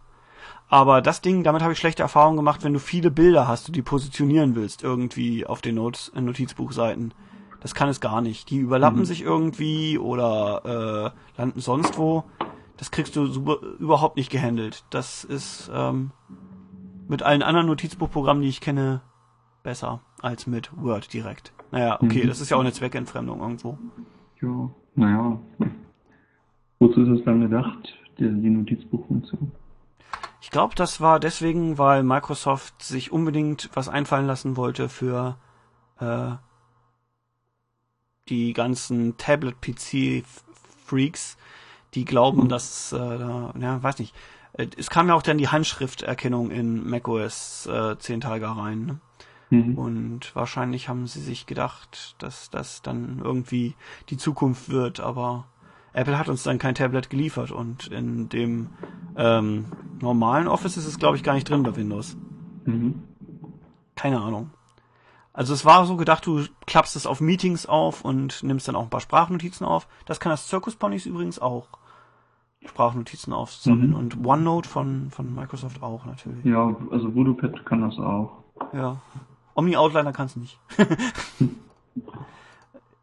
Aber 0.69 1.01
das 1.01 1.21
Ding, 1.21 1.43
damit 1.43 1.61
habe 1.61 1.73
ich 1.73 1.79
schlechte 1.79 2.01
Erfahrungen 2.03 2.37
gemacht, 2.37 2.63
wenn 2.63 2.73
du 2.73 2.79
viele 2.79 3.11
Bilder 3.11 3.47
hast, 3.47 3.67
du 3.67 3.71
die 3.71 3.81
positionieren 3.81 4.55
willst, 4.55 4.83
irgendwie 4.83 5.45
auf 5.45 5.61
den 5.61 5.75
Not 5.75 6.11
äh, 6.15 6.21
Notizbuchseiten. 6.21 7.13
Das 7.59 7.75
kann 7.75 7.89
es 7.89 7.99
gar 7.99 8.21
nicht. 8.21 8.49
Die 8.49 8.57
überlappen 8.57 8.99
Mhm. 9.01 9.05
sich 9.05 9.21
irgendwie 9.21 9.97
oder 9.99 11.13
äh, 11.35 11.39
landen 11.39 11.59
sonst 11.59 11.97
wo. 11.97 12.23
Das 12.77 12.89
kriegst 12.89 13.15
du 13.15 13.27
super, 13.27 13.57
überhaupt 13.79 14.15
nicht 14.17 14.31
gehandelt. 14.31 14.83
Das 14.89 15.23
ist 15.23 15.69
ähm, 15.73 16.11
mit 17.07 17.21
allen 17.21 17.43
anderen 17.43 17.67
Notizbuchprogrammen, 17.67 18.41
die 18.41 18.49
ich 18.49 18.61
kenne, 18.61 19.01
besser 19.63 20.01
als 20.21 20.47
mit 20.47 20.69
Word 20.75 21.13
direkt. 21.13 21.53
Naja, 21.71 21.95
okay, 22.01 22.23
Mhm. 22.23 22.27
das 22.27 22.41
ist 22.41 22.49
ja 22.49 22.57
auch 22.57 22.61
eine 22.61 22.73
Zweckentfremdung 22.73 23.39
irgendwo. 23.41 23.77
Ja, 24.41 24.69
naja. 24.95 25.39
Wozu 26.79 27.01
ist 27.01 27.19
es 27.19 27.25
dann 27.25 27.41
gedacht, 27.41 27.95
die, 28.17 28.23
die 28.23 28.49
Notizbuchfunktion? 28.49 29.51
Ich 30.41 30.49
glaube, 30.49 30.73
das 30.75 30.99
war 30.99 31.19
deswegen, 31.19 31.77
weil 31.77 32.01
Microsoft 32.03 32.81
sich 32.81 33.11
unbedingt 33.11 33.69
was 33.73 33.87
einfallen 33.87 34.25
lassen 34.25 34.57
wollte 34.57 34.89
für 34.89 35.37
äh, 35.99 36.31
die 38.29 38.53
ganzen 38.53 39.17
Tablet-PC-Freaks, 39.17 41.37
die 41.93 42.05
glauben, 42.05 42.45
Mhm. 42.45 42.49
dass, 42.49 42.91
äh, 42.93 42.97
da, 42.97 43.53
ja, 43.59 43.83
weiß 43.83 43.99
nicht. 43.99 44.15
Äh, 44.53 44.67
Es 44.77 44.89
kam 44.89 45.07
ja 45.09 45.13
auch 45.15 45.21
dann 45.21 45.37
die 45.37 45.49
Handschrifterkennung 45.49 46.49
in 46.51 46.89
macOS 46.89 47.67
äh, 47.67 47.97
10 47.97 48.21
Tage 48.21 48.47
rein. 48.47 48.85
Ne? 48.85 48.99
Mhm. 49.51 49.77
Und 49.77 50.35
wahrscheinlich 50.35 50.89
haben 50.89 51.05
sie 51.07 51.21
sich 51.21 51.45
gedacht, 51.45 52.15
dass 52.17 52.49
das 52.49 52.81
dann 52.81 53.21
irgendwie 53.23 53.75
die 54.09 54.17
Zukunft 54.17 54.69
wird, 54.69 54.99
aber 54.99 55.45
Apple 55.93 56.17
hat 56.17 56.29
uns 56.29 56.41
dann 56.43 56.57
kein 56.57 56.73
Tablet 56.73 57.09
geliefert 57.09 57.51
und 57.51 57.87
in 57.87 58.29
dem 58.29 58.69
ähm, 59.17 59.65
normalen 60.01 60.47
Office 60.47 60.77
ist 60.77 60.87
es, 60.87 60.97
glaube 60.97 61.17
ich, 61.17 61.23
gar 61.23 61.33
nicht 61.33 61.49
drin 61.49 61.63
bei 61.63 61.75
Windows. 61.75 62.17
Mhm. 62.65 63.03
Keine 63.95 64.21
Ahnung. 64.21 64.49
Also 65.33 65.53
es 65.53 65.63
war 65.65 65.85
so 65.85 65.95
gedacht, 65.97 66.25
du 66.25 66.43
klappst 66.65 66.95
es 66.95 67.05
auf 67.05 67.21
Meetings 67.21 67.65
auf 67.65 68.03
und 68.03 68.43
nimmst 68.43 68.67
dann 68.67 68.75
auch 68.75 68.83
ein 68.83 68.89
paar 68.89 68.99
Sprachnotizen 69.01 69.65
auf. 69.65 69.87
Das 70.05 70.19
kann 70.19 70.29
das 70.29 70.47
Circus 70.47 70.75
Ponys 70.75 71.05
übrigens 71.05 71.39
auch. 71.39 71.67
Sprachnotizen 72.65 73.33
aufsammeln 73.33 73.89
Mhm. 73.89 73.95
und 73.95 74.25
OneNote 74.25 74.69
von, 74.69 75.09
von 75.09 75.33
Microsoft 75.33 75.81
auch 75.81 76.05
natürlich. 76.05 76.45
Ja, 76.45 76.75
also 76.91 77.13
VoodooPad 77.15 77.65
kann 77.65 77.81
das 77.81 77.97
auch. 77.97 78.43
Ja. 78.73 79.01
Omni 79.55 79.75
Outliner 79.75 80.13
kann's 80.13 80.35
nicht. 80.35 80.59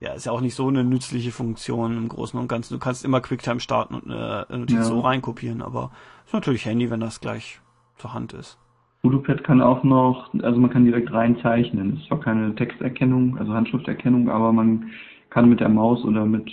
ja, 0.00 0.12
ist 0.12 0.26
ja 0.26 0.32
auch 0.32 0.40
nicht 0.40 0.54
so 0.54 0.68
eine 0.68 0.84
nützliche 0.84 1.32
Funktion 1.32 1.96
im 1.96 2.08
Großen 2.08 2.38
und 2.38 2.48
Ganzen. 2.48 2.74
Du 2.74 2.80
kannst 2.80 3.04
immer 3.04 3.20
QuickTime 3.20 3.60
starten 3.60 3.94
und 3.94 4.10
eine 4.10 4.46
Notiz 4.50 4.76
Ja. 4.76 4.84
so 4.84 5.00
reinkopieren, 5.00 5.62
aber 5.62 5.90
ist 6.24 6.34
natürlich 6.34 6.64
Handy, 6.66 6.90
wenn 6.90 7.00
das 7.00 7.20
gleich 7.20 7.60
zur 7.96 8.14
Hand 8.14 8.32
ist. 8.32 8.58
VoodooPad 9.02 9.44
kann 9.44 9.60
auch 9.62 9.84
noch, 9.84 10.32
also 10.42 10.58
man 10.60 10.70
kann 10.70 10.84
direkt 10.84 11.12
reinzeichnen. 11.12 11.92
Das 11.92 12.00
ist 12.00 12.08
zwar 12.08 12.20
keine 12.20 12.54
Texterkennung, 12.54 13.38
also 13.38 13.52
Handschrifterkennung, 13.52 14.28
aber 14.28 14.52
man 14.52 14.90
kann 15.30 15.48
mit 15.48 15.60
der 15.60 15.68
Maus 15.68 16.04
oder 16.04 16.24
mit 16.24 16.50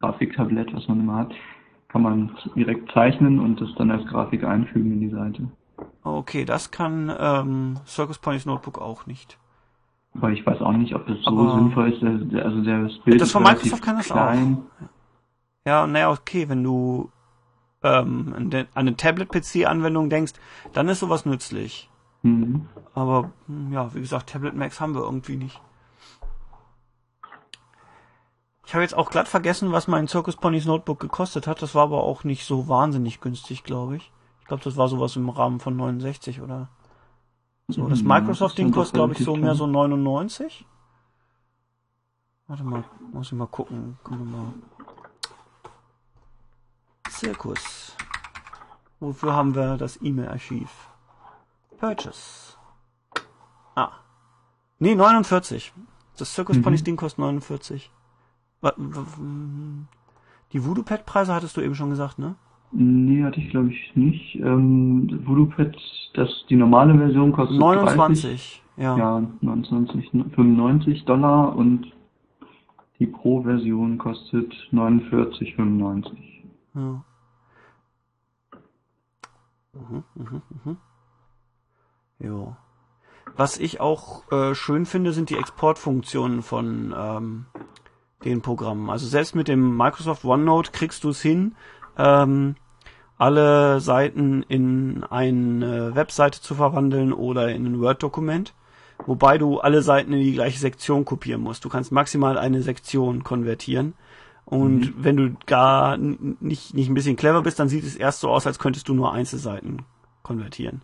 Grafiktablett, 0.00 0.72
was 0.74 0.86
man 0.86 1.00
immer 1.00 1.16
hat, 1.16 1.32
kann 1.88 2.02
man 2.02 2.30
direkt 2.54 2.90
zeichnen 2.92 3.40
und 3.40 3.60
das 3.60 3.68
dann 3.76 3.90
als 3.90 4.06
Grafik 4.06 4.44
einfügen 4.44 4.92
in 4.92 5.00
die 5.00 5.08
Seite. 5.10 5.48
Okay, 6.02 6.44
das 6.44 6.70
kann 6.70 7.14
ähm, 7.18 7.80
Circus 7.86 8.18
Ponys 8.18 8.46
Notebook 8.46 8.78
auch 8.78 9.06
nicht. 9.06 9.38
Aber 10.14 10.30
ich 10.30 10.44
weiß 10.46 10.60
auch 10.62 10.72
nicht, 10.72 10.94
ob 10.94 11.06
das 11.06 11.18
so 11.22 11.30
Aber- 11.30 11.54
sinnvoll 11.54 11.92
ist. 11.92 12.02
Der, 12.02 12.10
der, 12.12 12.44
also 12.44 12.62
das 12.62 12.98
Bild 13.04 13.20
Das 13.20 13.30
von 13.30 13.42
Microsoft 13.42 13.82
kann 13.82 13.96
das 13.96 14.06
klein. 14.06 14.62
Ja, 15.66 15.86
naja, 15.86 16.10
okay, 16.10 16.48
wenn 16.48 16.64
du 16.64 17.10
ähm, 17.82 18.34
an 18.34 18.66
eine 18.74 18.96
Tablet-PC-Anwendung 18.96 20.08
denkst, 20.10 20.32
dann 20.72 20.88
ist 20.88 21.00
sowas 21.00 21.26
nützlich. 21.26 21.90
Mhm. 22.22 22.66
Aber 22.94 23.30
hm, 23.46 23.72
ja, 23.72 23.94
wie 23.94 24.00
gesagt, 24.00 24.30
Tablet 24.30 24.56
Macs 24.56 24.80
haben 24.80 24.94
wir 24.94 25.02
irgendwie 25.02 25.36
nicht. 25.36 25.60
Ich 28.66 28.74
habe 28.74 28.82
jetzt 28.82 28.94
auch 28.96 29.10
glatt 29.10 29.28
vergessen, 29.28 29.72
was 29.72 29.88
mein 29.88 30.08
Circus 30.08 30.36
Ponys 30.36 30.66
Notebook 30.66 31.00
gekostet 31.00 31.46
hat. 31.46 31.62
Das 31.62 31.74
war 31.74 31.84
aber 31.84 32.02
auch 32.02 32.24
nicht 32.24 32.44
so 32.44 32.68
wahnsinnig 32.68 33.20
günstig, 33.20 33.64
glaube 33.64 33.96
ich. 33.96 34.12
Ich 34.48 34.50
glaube, 34.50 34.64
das 34.64 34.78
war 34.78 34.88
sowas 34.88 35.14
im 35.16 35.28
Rahmen 35.28 35.60
von 35.60 35.76
69 35.76 36.40
oder 36.40 36.68
so. 37.68 37.86
Das 37.86 38.00
Mhm, 38.00 38.08
Microsoft-Ding 38.08 38.70
kostet, 38.72 38.94
glaube 38.94 39.12
ich, 39.12 39.18
so 39.22 39.36
mehr 39.36 39.54
so 39.54 39.66
99. 39.66 40.64
Warte 42.46 42.64
mal, 42.64 42.82
muss 43.12 43.26
ich 43.26 43.34
mal 43.34 43.46
gucken. 43.46 43.98
Gucken 44.02 44.32
wir 44.32 44.38
mal. 44.38 44.52
Zirkus. 47.10 47.94
Wofür 49.00 49.34
haben 49.34 49.54
wir 49.54 49.76
das 49.76 50.00
E-Mail-Archiv? 50.00 50.70
Purchase. 51.78 52.56
Ah. 53.74 53.90
Nee, 54.78 54.94
49. 54.94 55.74
Das 56.16 56.32
Circus 56.34 56.56
Mhm. 56.56 56.62
Ponys 56.62 56.84
Ding 56.84 56.96
kostet 56.96 57.18
49. 57.18 57.90
Wa- 58.62 58.72
wa- 58.78 59.04
w- 59.18 59.84
Die 60.52 60.64
Voodoo-Pad-Preise 60.64 61.34
hattest 61.34 61.56
du 61.58 61.60
eben 61.60 61.74
schon 61.74 61.90
gesagt, 61.90 62.18
ne? 62.18 62.34
Nee, 62.70 63.24
hatte 63.24 63.40
ich 63.40 63.50
glaube 63.50 63.70
ich 63.70 63.96
nicht. 63.96 64.36
Ähm, 64.36 65.20
VoodooPad, 65.24 65.76
das, 66.14 66.44
die 66.48 66.56
normale 66.56 66.96
Version 66.96 67.32
kostet 67.32 67.58
29, 67.58 68.22
30, 68.22 68.62
ja. 68.76 68.96
ja, 68.96 69.22
29, 69.40 70.10
95 70.10 71.04
Dollar 71.04 71.56
und 71.56 71.92
die 72.98 73.06
Pro-Version 73.06 73.96
kostet 73.98 74.52
49,95. 74.72 76.10
Ja. 76.74 77.04
Mhm, 79.72 80.04
mhm, 80.14 80.42
mhm. 80.64 80.76
Jo. 82.18 82.56
Was 83.36 83.58
ich 83.58 83.80
auch 83.80 84.30
äh, 84.32 84.54
schön 84.54 84.84
finde, 84.84 85.12
sind 85.12 85.30
die 85.30 85.36
Exportfunktionen 85.36 86.42
von 86.42 86.94
ähm, 86.96 87.46
den 88.24 88.42
Programmen. 88.42 88.90
Also 88.90 89.06
selbst 89.06 89.36
mit 89.36 89.46
dem 89.48 89.76
Microsoft 89.76 90.24
OneNote 90.24 90.72
kriegst 90.72 91.04
du 91.04 91.10
es 91.10 91.22
hin, 91.22 91.54
ähm, 91.98 92.56
alle 93.18 93.80
Seiten 93.80 94.44
in 94.44 95.04
eine 95.04 95.94
Webseite 95.94 96.40
zu 96.40 96.54
verwandeln 96.54 97.12
oder 97.12 97.50
in 97.50 97.66
ein 97.66 97.80
Word-Dokument, 97.80 98.54
wobei 99.06 99.38
du 99.38 99.58
alle 99.58 99.82
Seiten 99.82 100.12
in 100.12 100.20
die 100.20 100.32
gleiche 100.34 100.58
Sektion 100.58 101.04
kopieren 101.04 101.42
musst. 101.42 101.64
Du 101.64 101.68
kannst 101.68 101.92
maximal 101.92 102.38
eine 102.38 102.62
Sektion 102.62 103.24
konvertieren. 103.24 103.94
Und 104.44 104.80
Mhm. 104.80 104.94
wenn 104.98 105.16
du 105.16 105.36
gar 105.44 105.98
nicht, 105.98 106.72
nicht 106.72 106.88
ein 106.88 106.94
bisschen 106.94 107.16
clever 107.16 107.42
bist, 107.42 107.58
dann 107.58 107.68
sieht 107.68 107.84
es 107.84 107.96
erst 107.96 108.20
so 108.20 108.30
aus, 108.30 108.46
als 108.46 108.58
könntest 108.58 108.88
du 108.88 108.94
nur 108.94 109.12
Einzelseiten 109.12 109.84
konvertieren. 110.22 110.80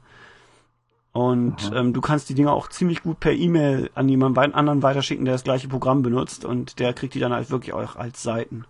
Und 1.13 1.71
Aha. 1.71 1.77
ähm, 1.77 1.93
du 1.93 2.01
kannst 2.01 2.29
die 2.29 2.35
Dinger 2.35 2.53
auch 2.53 2.69
ziemlich 2.69 3.03
gut 3.03 3.21
per 3.21 3.33
E-Mail 3.33 3.89
an 3.95 4.09
jemanden 4.09 4.53
anderen 4.53 4.83
weiterschicken, 4.83 5.25
der 5.25 5.35
das 5.35 5.45
gleiche 5.45 5.69
Programm 5.69 6.03
benutzt 6.03 6.45
und 6.45 6.81
der 6.81 6.93
kriegt 6.93 7.15
die 7.15 7.21
dann 7.21 7.33
halt 7.33 7.51
wirklich 7.51 7.73
auch 7.73 7.97
als 7.97 8.23
Seiten. 8.23 8.65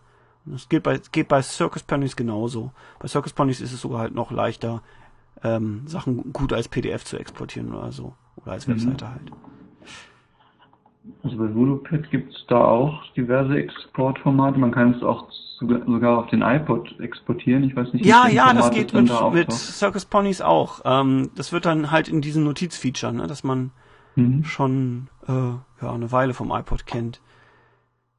Das 0.46 0.68
geht 0.68 0.82
bei, 0.82 1.00
geht 1.12 1.28
bei 1.28 1.40
Circus 1.42 1.82
Ponies 1.82 2.16
genauso. 2.16 2.70
Bei 2.98 3.08
Circus 3.08 3.32
Ponies 3.32 3.60
ist 3.60 3.72
es 3.72 3.80
sogar 3.80 4.00
halt 4.00 4.14
noch 4.14 4.30
leichter, 4.30 4.82
ähm, 5.42 5.82
Sachen 5.86 6.32
gut 6.32 6.52
als 6.52 6.68
PDF 6.68 7.04
zu 7.04 7.18
exportieren 7.18 7.74
oder 7.74 7.92
so. 7.92 8.14
Oder 8.36 8.52
als 8.52 8.66
Mhm. 8.66 8.72
Webseite 8.72 9.08
halt. 9.10 9.32
Also 11.22 11.36
bei 11.36 11.54
VoodooPad 11.54 12.10
gibt 12.10 12.34
es 12.34 12.44
da 12.48 12.56
auch 12.64 13.02
diverse 13.12 13.56
Exportformate. 13.56 14.58
Man 14.58 14.70
kann 14.72 14.94
es 14.94 15.02
auch 15.02 15.26
sogar, 15.58 16.18
auf 16.18 16.28
den 16.30 16.42
iPod 16.42 16.98
exportieren. 17.00 17.64
Ich 17.64 17.76
weiß 17.76 17.92
nicht, 17.92 18.04
Ja, 18.04 18.26
ja, 18.28 18.52
das 18.52 18.68
Format 18.68 18.74
geht 18.74 18.94
dann 18.94 19.04
mit, 19.04 19.12
da 19.12 19.30
mit. 19.30 19.52
Circus 19.52 20.04
Ponies 20.04 20.40
auch. 20.40 20.80
Ähm, 20.84 21.30
das 21.36 21.52
wird 21.52 21.64
dann 21.66 21.90
halt 21.90 22.08
in 22.08 22.20
diesem 22.20 22.44
Notizfeature, 22.44 23.12
ne, 23.12 23.26
dass 23.26 23.44
man 23.44 23.70
Mhm. 24.16 24.44
schon 24.44 25.08
äh, 25.26 25.32
ja, 25.32 25.92
eine 25.92 26.12
Weile 26.12 26.34
vom 26.34 26.50
iPod 26.52 26.86
kennt. 26.86 27.20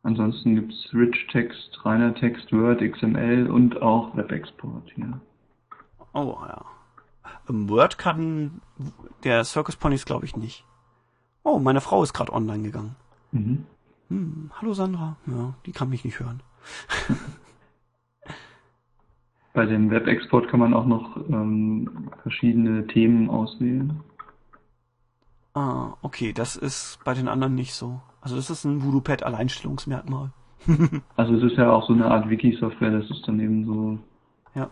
Ansonsten 0.05 0.53
gibt 0.53 0.71
es 0.71 0.93
Rich 0.93 1.25
Text, 1.31 1.83
reiner 1.83 2.13
Text, 2.13 2.53
Word, 2.53 2.79
XML 2.79 3.49
und 3.49 3.81
auch 3.81 4.15
Webexport 4.15 4.91
hier. 4.93 5.19
Oh, 6.13 6.37
ja. 6.47 6.63
Im 7.49 7.67
Word 7.69 7.97
kann 7.97 8.61
der 9.23 9.43
Circus 9.43 9.75
Ponies, 9.75 10.05
glaube 10.05 10.25
ich, 10.25 10.37
nicht. 10.37 10.63
Oh, 11.41 11.57
meine 11.57 11.81
Frau 11.81 12.03
ist 12.03 12.13
gerade 12.13 12.31
online 12.31 12.61
gegangen. 12.61 12.95
Mhm. 13.31 13.65
Hm, 14.09 14.51
hallo 14.53 14.75
Sandra. 14.75 15.17
Ja, 15.25 15.55
die 15.65 15.71
kann 15.71 15.89
mich 15.89 16.05
nicht 16.05 16.19
hören. 16.19 16.43
Bei 19.53 19.65
dem 19.65 19.89
Webexport 19.89 20.49
kann 20.49 20.59
man 20.59 20.75
auch 20.75 20.85
noch 20.85 21.17
ähm, 21.29 22.11
verschiedene 22.21 22.85
Themen 22.85 23.27
auswählen. 23.31 24.01
Ah, 25.55 25.93
okay, 26.01 26.33
das 26.33 26.55
ist 26.57 26.99
bei 27.05 27.13
den 27.13 27.27
anderen 27.27 27.55
nicht 27.55 27.73
so. 27.73 28.01
Also 28.21 28.35
das 28.35 28.49
ist 28.49 28.65
ein 28.65 28.83
VoodooPad 28.83 29.23
Alleinstellungsmerkmal. 29.23 30.31
Also 31.15 31.35
es 31.35 31.43
ist 31.43 31.57
ja 31.57 31.71
auch 31.71 31.87
so 31.87 31.93
eine 31.93 32.05
Art 32.11 32.29
Wiki-Software, 32.29 32.91
das 32.91 33.09
ist 33.09 33.25
dann 33.27 33.39
eben 33.39 33.65
so, 33.65 33.99
Ja. 34.53 34.69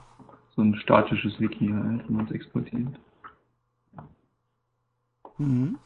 so 0.55 0.61
ein 0.61 0.75
statisches 0.75 1.39
Wiki 1.39 1.67
halt, 1.69 2.07
wenn 2.07 2.15
man 2.17 2.25
es 2.25 2.31
exportiert. 2.31 2.87
Mhm. 5.37 5.77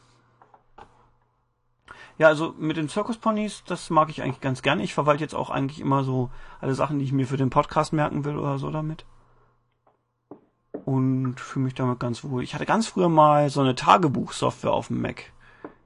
Ja, 2.18 2.26
also 2.26 2.54
mit 2.58 2.76
den 2.76 2.88
Circus 2.88 3.18
Ponys, 3.18 3.62
das 3.66 3.90
mag 3.90 4.08
ich 4.10 4.22
eigentlich 4.22 4.40
ganz 4.40 4.62
gerne. 4.62 4.82
Ich 4.82 4.92
verwalte 4.94 5.22
jetzt 5.22 5.34
auch 5.34 5.50
eigentlich 5.50 5.80
immer 5.80 6.02
so 6.02 6.30
alle 6.60 6.74
Sachen, 6.74 6.98
die 6.98 7.04
ich 7.04 7.12
mir 7.12 7.26
für 7.26 7.36
den 7.36 7.50
Podcast 7.50 7.92
merken 7.92 8.24
will 8.24 8.36
oder 8.36 8.58
so 8.58 8.70
damit. 8.70 9.04
Und 10.84 11.40
fühle 11.40 11.64
mich 11.64 11.74
damit 11.74 12.00
ganz 12.00 12.24
wohl. 12.24 12.42
Ich 12.42 12.54
hatte 12.54 12.66
ganz 12.66 12.86
früher 12.86 13.08
mal 13.08 13.50
so 13.50 13.60
eine 13.60 13.74
Tagebuchsoftware 13.74 14.72
auf 14.72 14.88
dem 14.88 15.00
Mac. 15.00 15.32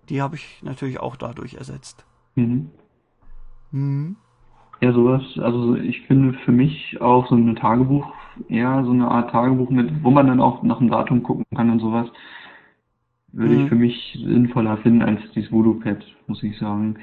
Die 0.08 0.20
habe 0.20 0.36
ich 0.36 0.62
natürlich 0.62 1.00
auch 1.00 1.16
dadurch 1.16 1.54
ersetzt. 1.54 2.04
Mhm. 2.34 2.70
Mhm. 3.70 4.16
Ja, 4.80 4.92
sowas, 4.92 5.22
also 5.38 5.76
ich 5.76 6.00
finde 6.02 6.36
für 6.44 6.50
mich 6.52 7.00
auch 7.00 7.28
so 7.28 7.36
ein 7.36 7.54
Tagebuch, 7.54 8.12
eher 8.48 8.82
so 8.84 8.90
eine 8.90 9.08
Art 9.08 9.30
Tagebuch 9.30 9.70
mit, 9.70 10.02
wo 10.02 10.10
man 10.10 10.26
dann 10.26 10.40
auch 10.40 10.62
nach 10.64 10.78
dem 10.78 10.90
Datum 10.90 11.22
gucken 11.22 11.44
kann 11.54 11.70
und 11.70 11.78
sowas, 11.78 12.08
würde 13.32 13.54
Mhm. 13.54 13.62
ich 13.62 13.68
für 13.68 13.74
mich 13.76 14.18
sinnvoller 14.24 14.76
finden 14.78 15.02
als 15.02 15.20
dieses 15.34 15.52
Voodoo-Pad, 15.52 16.04
muss 16.26 16.42
ich 16.42 16.58
sagen. 16.58 16.96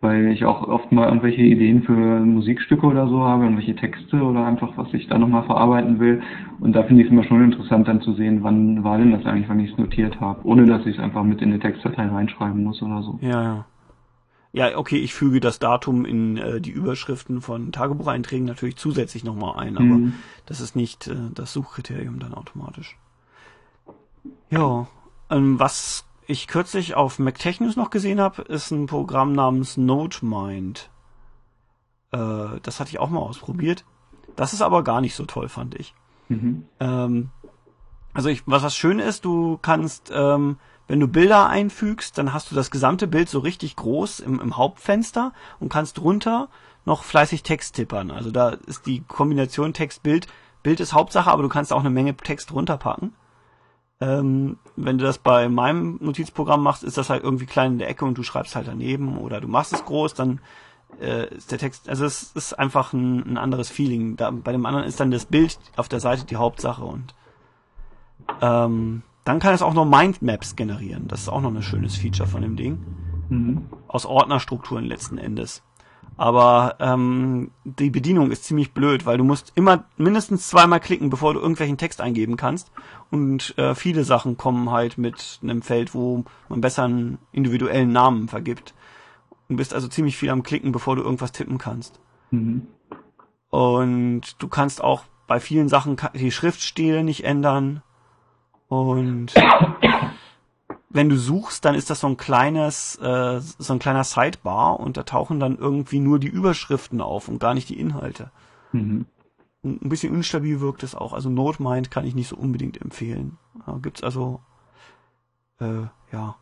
Weil 0.00 0.28
ich 0.28 0.44
auch 0.44 0.68
oft 0.68 0.92
mal 0.92 1.08
irgendwelche 1.08 1.42
Ideen 1.42 1.82
für 1.82 1.92
Musikstücke 1.92 2.86
oder 2.86 3.08
so 3.08 3.20
habe, 3.24 3.42
irgendwelche 3.44 3.74
Texte 3.74 4.22
oder 4.22 4.46
einfach, 4.46 4.76
was 4.76 4.94
ich 4.94 5.08
da 5.08 5.18
nochmal 5.18 5.42
verarbeiten 5.42 5.98
will. 5.98 6.22
Und 6.60 6.72
da 6.74 6.84
finde 6.84 7.02
ich 7.02 7.08
es 7.08 7.12
immer 7.12 7.24
schon 7.24 7.42
interessant 7.42 7.88
dann 7.88 8.00
zu 8.00 8.12
sehen, 8.14 8.44
wann 8.44 8.84
war 8.84 8.98
denn 8.98 9.10
das 9.10 9.26
eigentlich, 9.26 9.48
wann 9.48 9.58
ich 9.58 9.72
es 9.72 9.78
notiert 9.78 10.20
habe, 10.20 10.46
ohne 10.46 10.66
dass 10.66 10.86
ich 10.86 10.96
es 10.96 11.02
einfach 11.02 11.24
mit 11.24 11.42
in 11.42 11.48
eine 11.50 11.58
Textdatei 11.58 12.06
reinschreiben 12.06 12.62
muss 12.62 12.80
oder 12.80 13.02
so. 13.02 13.18
Ja, 13.22 13.42
ja. 13.42 13.66
Ja, 14.52 14.78
okay, 14.78 14.96
ich 14.96 15.12
füge 15.14 15.40
das 15.40 15.58
Datum 15.58 16.04
in 16.06 16.38
äh, 16.38 16.60
die 16.60 16.70
Überschriften 16.70 17.42
von 17.42 17.70
Tagebucheinträgen 17.70 18.46
natürlich 18.46 18.76
zusätzlich 18.76 19.22
nochmal 19.22 19.58
ein, 19.58 19.76
aber 19.76 19.84
Mhm. 19.84 20.14
das 20.46 20.60
ist 20.60 20.74
nicht 20.74 21.06
äh, 21.08 21.16
das 21.34 21.52
Suchkriterium 21.52 22.18
dann 22.18 22.32
automatisch. 22.32 22.96
Ja, 24.50 24.86
ähm, 25.30 25.60
was 25.60 26.07
ich 26.28 26.46
kürzlich 26.46 26.94
auf 26.94 27.18
MacTech 27.18 27.58
noch 27.60 27.90
gesehen 27.90 28.20
habe, 28.20 28.42
ist 28.42 28.70
ein 28.70 28.86
Programm 28.86 29.32
namens 29.32 29.78
NoteMind. 29.78 30.90
Äh, 32.12 32.60
das 32.62 32.78
hatte 32.78 32.90
ich 32.90 32.98
auch 33.00 33.08
mal 33.08 33.20
ausprobiert. 33.20 33.84
Das 34.36 34.52
ist 34.52 34.60
aber 34.60 34.84
gar 34.84 35.00
nicht 35.00 35.14
so 35.14 35.24
toll, 35.24 35.48
fand 35.48 35.74
ich. 35.74 35.94
Mhm. 36.28 36.66
Ähm, 36.80 37.30
also 38.12 38.28
ich, 38.28 38.42
was 38.46 38.62
was 38.62 38.76
schön 38.76 38.98
ist, 38.98 39.24
du 39.24 39.58
kannst, 39.62 40.12
ähm, 40.14 40.58
wenn 40.86 41.00
du 41.00 41.08
Bilder 41.08 41.48
einfügst, 41.48 42.18
dann 42.18 42.34
hast 42.34 42.50
du 42.50 42.54
das 42.54 42.70
gesamte 42.70 43.06
Bild 43.06 43.30
so 43.30 43.38
richtig 43.38 43.74
groß 43.76 44.20
im, 44.20 44.38
im 44.38 44.58
Hauptfenster 44.58 45.32
und 45.60 45.70
kannst 45.70 45.96
drunter 45.96 46.48
noch 46.84 47.04
fleißig 47.04 47.42
Text 47.42 47.74
tippern. 47.74 48.10
Also 48.10 48.30
da 48.30 48.50
ist 48.50 48.84
die 48.84 49.00
Kombination 49.00 49.72
Text-Bild. 49.72 50.26
Bild 50.62 50.80
ist 50.80 50.92
Hauptsache, 50.92 51.30
aber 51.30 51.42
du 51.42 51.48
kannst 51.48 51.72
auch 51.72 51.80
eine 51.80 51.90
Menge 51.90 52.14
Text 52.16 52.52
runterpacken. 52.52 53.14
Ähm, 54.00 54.58
wenn 54.76 54.98
du 54.98 55.04
das 55.04 55.18
bei 55.18 55.48
meinem 55.48 55.98
Notizprogramm 56.00 56.62
machst, 56.62 56.84
ist 56.84 56.96
das 56.96 57.10
halt 57.10 57.24
irgendwie 57.24 57.46
klein 57.46 57.72
in 57.72 57.78
der 57.78 57.88
Ecke 57.88 58.04
und 58.04 58.16
du 58.16 58.22
schreibst 58.22 58.54
halt 58.54 58.68
daneben 58.68 59.18
oder 59.18 59.40
du 59.40 59.48
machst 59.48 59.72
es 59.72 59.84
groß, 59.84 60.14
dann 60.14 60.40
äh, 61.00 61.34
ist 61.34 61.50
der 61.50 61.58
Text, 61.58 61.88
also 61.88 62.04
es 62.04 62.32
ist 62.34 62.52
einfach 62.52 62.92
ein, 62.92 63.32
ein 63.32 63.38
anderes 63.38 63.70
Feeling. 63.70 64.16
Da, 64.16 64.30
bei 64.30 64.52
dem 64.52 64.66
anderen 64.66 64.86
ist 64.86 65.00
dann 65.00 65.10
das 65.10 65.26
Bild 65.26 65.58
auf 65.76 65.88
der 65.88 66.00
Seite 66.00 66.24
die 66.24 66.36
Hauptsache 66.36 66.84
und 66.84 67.14
ähm, 68.40 69.02
dann 69.24 69.40
kann 69.40 69.54
es 69.54 69.62
auch 69.62 69.74
noch 69.74 69.84
Mindmaps 69.84 70.56
generieren. 70.56 71.08
Das 71.08 71.20
ist 71.20 71.28
auch 71.28 71.40
noch 71.40 71.54
ein 71.54 71.62
schönes 71.62 71.96
Feature 71.96 72.28
von 72.28 72.42
dem 72.42 72.56
Ding. 72.56 72.78
Mhm. 73.28 73.66
Aus 73.88 74.06
Ordnerstrukturen 74.06 74.84
letzten 74.84 75.18
Endes. 75.18 75.62
Aber 76.18 76.74
ähm, 76.80 77.52
die 77.64 77.90
Bedienung 77.90 78.32
ist 78.32 78.42
ziemlich 78.42 78.72
blöd, 78.72 79.06
weil 79.06 79.18
du 79.18 79.24
musst 79.24 79.52
immer 79.54 79.84
mindestens 79.96 80.48
zweimal 80.48 80.80
klicken, 80.80 81.10
bevor 81.10 81.32
du 81.32 81.40
irgendwelchen 81.40 81.78
Text 81.78 82.00
eingeben 82.00 82.36
kannst. 82.36 82.72
Und 83.12 83.56
äh, 83.56 83.76
viele 83.76 84.02
Sachen 84.02 84.36
kommen 84.36 84.72
halt 84.72 84.98
mit 84.98 85.38
einem 85.42 85.62
Feld, 85.62 85.94
wo 85.94 86.24
man 86.48 86.60
besser 86.60 86.84
einen 86.84 87.18
individuellen 87.30 87.92
Namen 87.92 88.26
vergibt. 88.26 88.74
Du 89.48 89.56
bist 89.56 89.72
also 89.72 89.86
ziemlich 89.86 90.16
viel 90.16 90.30
am 90.30 90.42
Klicken, 90.42 90.72
bevor 90.72 90.96
du 90.96 91.02
irgendwas 91.02 91.30
tippen 91.30 91.56
kannst. 91.56 92.00
Mhm. 92.32 92.66
Und 93.50 94.42
du 94.42 94.48
kannst 94.48 94.82
auch 94.82 95.04
bei 95.28 95.38
vielen 95.38 95.68
Sachen 95.68 95.96
die 96.14 96.32
Schriftstile 96.32 97.04
nicht 97.04 97.24
ändern. 97.24 97.82
Und 98.66 99.34
wenn 100.98 101.08
du 101.08 101.16
suchst, 101.16 101.64
dann 101.64 101.76
ist 101.76 101.90
das 101.90 102.00
so 102.00 102.08
ein 102.08 102.16
kleines, 102.16 102.96
äh, 102.96 103.40
so 103.40 103.72
ein 103.72 103.78
kleiner 103.78 104.02
Sidebar 104.02 104.80
und 104.80 104.96
da 104.96 105.04
tauchen 105.04 105.38
dann 105.38 105.56
irgendwie 105.56 106.00
nur 106.00 106.18
die 106.18 106.26
Überschriften 106.26 107.00
auf 107.00 107.28
und 107.28 107.38
gar 107.38 107.54
nicht 107.54 107.68
die 107.68 107.78
Inhalte. 107.78 108.32
Mhm. 108.72 109.06
Ein 109.62 109.88
bisschen 109.88 110.12
instabil 110.12 110.60
wirkt 110.60 110.82
es 110.82 110.96
auch. 110.96 111.12
Also 111.12 111.30
NoteMind 111.30 111.92
kann 111.92 112.04
ich 112.04 112.16
nicht 112.16 112.26
so 112.26 112.34
unbedingt 112.34 112.82
empfehlen. 112.82 113.38
Da 113.64 113.78
gibt's 113.80 114.02
also, 114.02 114.40
äh, 115.60 115.82
ja, 116.10 116.34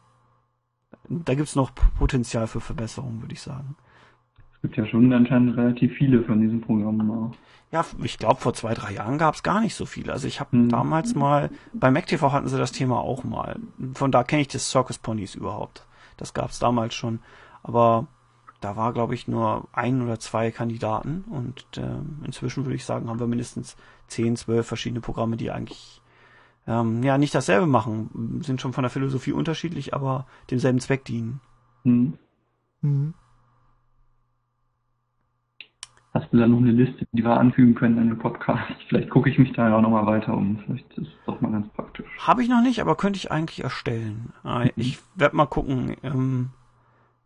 da 1.06 1.34
gibt's 1.34 1.54
noch 1.54 1.72
Potenzial 1.98 2.46
für 2.46 2.62
Verbesserung, 2.62 3.20
würde 3.20 3.34
ich 3.34 3.42
sagen. 3.42 3.76
Es 4.56 4.62
gibt 4.62 4.76
ja 4.76 4.86
schon 4.86 5.12
anscheinend 5.12 5.56
relativ 5.56 5.94
viele 5.94 6.22
von 6.24 6.40
diesen 6.40 6.60
Programmen 6.60 7.10
auch. 7.10 7.32
Ja, 7.72 7.84
ich 8.02 8.18
glaube, 8.18 8.40
vor 8.40 8.54
zwei, 8.54 8.74
drei 8.74 8.92
Jahren 8.94 9.18
gab 9.18 9.34
es 9.34 9.42
gar 9.42 9.60
nicht 9.60 9.74
so 9.74 9.86
viele. 9.86 10.12
Also 10.12 10.26
ich 10.28 10.40
habe 10.40 10.56
Hm. 10.56 10.68
damals 10.68 11.14
mal, 11.14 11.50
bei 11.72 11.90
MacTV 11.90 12.32
hatten 12.32 12.48
sie 12.48 12.58
das 12.58 12.72
Thema 12.72 13.00
auch 13.00 13.24
mal. 13.24 13.58
Von 13.94 14.12
da 14.12 14.24
kenne 14.24 14.42
ich 14.42 14.48
das 14.48 14.70
Circus 14.70 14.98
Ponies 14.98 15.34
überhaupt. 15.34 15.84
Das 16.16 16.32
gab 16.32 16.50
es 16.50 16.58
damals 16.58 16.94
schon. 16.94 17.18
Aber 17.62 18.06
da 18.60 18.76
war, 18.76 18.92
glaube 18.92 19.14
ich, 19.14 19.28
nur 19.28 19.68
ein 19.72 20.00
oder 20.00 20.18
zwei 20.18 20.50
Kandidaten 20.50 21.24
und 21.28 21.66
äh, 21.76 21.98
inzwischen 22.24 22.64
würde 22.64 22.76
ich 22.76 22.84
sagen, 22.84 23.08
haben 23.10 23.20
wir 23.20 23.26
mindestens 23.26 23.76
zehn, 24.08 24.36
zwölf 24.36 24.66
verschiedene 24.66 25.00
Programme, 25.00 25.36
die 25.36 25.50
eigentlich 25.50 26.00
ähm, 26.66 27.02
ja 27.02 27.18
nicht 27.18 27.34
dasselbe 27.34 27.66
machen, 27.66 28.40
sind 28.42 28.60
schon 28.60 28.72
von 28.72 28.82
der 28.82 28.90
Philosophie 28.90 29.32
unterschiedlich, 29.32 29.92
aber 29.94 30.26
demselben 30.50 30.80
Zweck 30.80 31.04
dienen. 31.04 31.40
Mhm. 31.84 32.14
Mhm. 32.80 33.14
Hast 36.16 36.32
du 36.32 36.38
da 36.38 36.46
noch 36.46 36.56
eine 36.56 36.70
Liste, 36.70 37.06
die 37.12 37.22
wir 37.22 37.38
anfügen 37.38 37.74
können 37.74 37.98
in 37.98 38.08
den 38.08 38.18
Podcast? 38.18 38.72
Vielleicht 38.88 39.10
gucke 39.10 39.28
ich 39.28 39.38
mich 39.38 39.52
da 39.52 39.68
ja 39.68 39.76
auch 39.76 39.82
nochmal 39.82 40.06
weiter 40.06 40.32
um. 40.32 40.58
Vielleicht 40.64 40.90
ist 40.94 41.08
es 41.08 41.14
doch 41.26 41.42
mal 41.42 41.52
ganz 41.52 41.68
praktisch. 41.74 42.06
Habe 42.20 42.42
ich 42.42 42.48
noch 42.48 42.62
nicht, 42.62 42.80
aber 42.80 42.96
könnte 42.96 43.18
ich 43.18 43.30
eigentlich 43.30 43.62
erstellen. 43.62 44.32
Äh, 44.42 44.64
mhm. 44.64 44.70
Ich 44.76 44.98
werde 45.14 45.36
mal 45.36 45.44
gucken. 45.44 45.94
Ähm, 46.02 46.52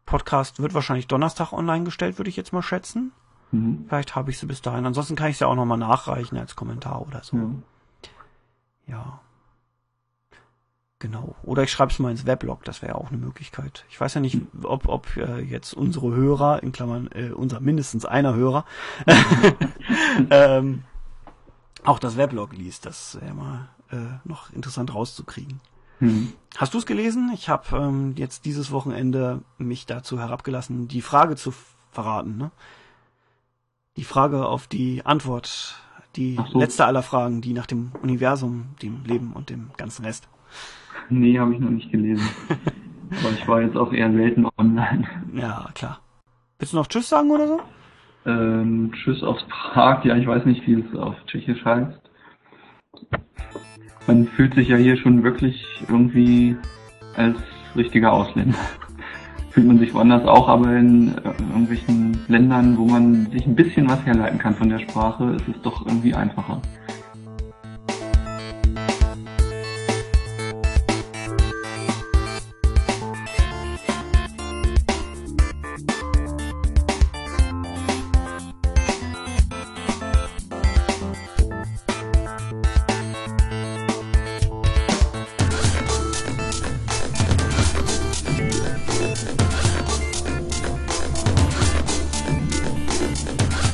Podcast 0.07 0.61
wird 0.61 0.75
wahrscheinlich 0.75 1.07
Donnerstag 1.07 1.53
online 1.53 1.85
gestellt, 1.85 2.19
würde 2.19 2.31
ich 2.31 2.37
jetzt 2.37 2.53
mal 2.53 2.63
schätzen. 2.63 3.13
Mhm. 3.53 3.85
Vielleicht 3.87 4.17
habe 4.17 4.33
ich 4.33 4.41
sie 4.41 4.47
bis 4.47 4.61
dahin. 4.61 4.85
Ansonsten 4.85 5.15
kann 5.15 5.31
ich 5.31 5.39
sie 5.39 5.47
auch 5.47 5.55
nochmal 5.55 5.79
nachreichen 5.79 6.37
als 6.37 6.57
Kommentar 6.57 7.07
oder 7.07 7.23
so. 7.23 7.37
Ja. 7.37 7.53
ja. 8.89 9.21
Genau. 11.01 11.35
Oder 11.43 11.63
ich 11.63 11.73
schreibe 11.73 11.91
es 11.91 11.99
mal 11.99 12.11
ins 12.11 12.27
Weblog, 12.27 12.63
das 12.65 12.83
wäre 12.83 12.97
auch 12.97 13.09
eine 13.09 13.17
Möglichkeit. 13.17 13.87
Ich 13.89 13.99
weiß 13.99 14.15
ja 14.15 14.21
nicht, 14.21 14.39
ob, 14.63 14.87
ob 14.87 15.17
äh, 15.17 15.41
jetzt 15.41 15.73
unsere 15.73 16.15
Hörer, 16.15 16.63
in 16.63 16.73
Klammern 16.73 17.09
äh, 17.13 17.31
unser 17.31 17.61
mindestens 17.61 18.05
einer 18.05 18.35
Hörer, 18.35 18.67
ähm, 20.31 20.83
auch 21.85 21.99
das 21.99 22.19
Weblog 22.19 22.53
liest. 22.53 22.85
Das 22.85 23.19
wäre 23.19 23.33
mal 23.33 23.69
äh, 23.91 23.97
noch 24.25 24.53
interessant 24.53 24.95
rauszukriegen. 24.95 25.61
Mhm. 26.01 26.35
Hast 26.59 26.75
du 26.75 26.79
es 26.79 26.85
gelesen? 26.85 27.31
Ich 27.33 27.49
habe 27.49 27.79
ähm, 27.79 28.15
jetzt 28.17 28.45
dieses 28.45 28.71
Wochenende 28.71 29.41
mich 29.57 29.87
dazu 29.87 30.19
herabgelassen, 30.19 30.87
die 30.87 31.01
Frage 31.01 31.35
zu 31.37 31.55
verraten. 31.93 32.37
Ne? 32.37 32.51
Die 33.97 34.05
Frage 34.05 34.45
auf 34.45 34.67
die 34.67 35.07
Antwort, 35.07 35.77
die 36.17 36.39
so. 36.53 36.59
letzte 36.59 36.85
aller 36.85 37.03
Fragen, 37.03 37.41
die 37.41 37.55
nach 37.55 37.67
dem 37.67 37.93
Universum, 38.03 38.75
dem 38.83 39.03
Leben 39.05 39.33
und 39.33 39.49
dem 39.49 39.71
ganzen 39.79 40.05
Rest. 40.05 40.29
Nee, 41.09 41.39
habe 41.39 41.55
ich 41.55 41.61
noch 41.61 41.71
nicht 41.71 41.91
gelesen. 41.91 42.29
Aber 43.21 43.31
ich 43.33 43.49
war 43.49 43.61
jetzt 43.61 43.77
auch 43.77 43.93
eher 43.93 44.13
selten 44.13 44.47
online. 44.57 45.05
Ja, 45.35 45.69
klar. 45.75 46.01
Willst 46.59 46.73
du 46.73 46.77
noch 46.77 46.87
Tschüss 46.87 47.09
sagen 47.09 47.31
oder 47.31 47.49
so? 47.49 47.61
Ähm, 48.27 48.93
tschüss 48.93 49.23
aus 49.23 49.45
Prag. 49.49 50.05
Ja, 50.05 50.17
ich 50.17 50.27
weiß 50.27 50.45
nicht, 50.45 50.67
wie 50.67 50.75
es 50.75 50.99
auf 50.99 51.17
Tschechisch 51.27 51.65
heißt. 51.65 52.01
Man 54.07 54.27
fühlt 54.29 54.55
sich 54.55 54.69
ja 54.69 54.77
hier 54.77 54.97
schon 54.97 55.23
wirklich 55.23 55.65
irgendwie 55.89 56.57
als 57.17 57.39
richtiger 57.77 58.13
Ausländer. 58.13 58.59
Fühlt 59.51 59.67
man 59.67 59.79
sich 59.79 59.93
woanders 59.93 60.27
auch, 60.27 60.49
aber 60.49 60.77
in 60.77 61.09
äh, 61.19 61.33
irgendwelchen 61.51 62.19
Ländern, 62.29 62.79
wo 62.79 62.85
man 62.85 63.31
sich 63.33 63.47
ein 63.47 63.57
bisschen 63.57 63.89
was 63.89 64.05
herleiten 64.07 64.39
kann 64.39 64.55
von 64.55 64.69
der 64.69 64.79
Sprache, 64.79 65.33
ist 65.33 65.49
es 65.49 65.61
doch 65.63 65.85
irgendwie 65.87 66.15
einfacher. 66.15 66.63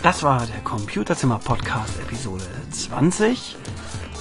Das 0.07 0.23
war 0.23 0.47
der 0.47 0.61
Computerzimmer 0.61 1.41
Podcast 1.41 1.99
Episode 1.99 2.45
20. 2.71 3.57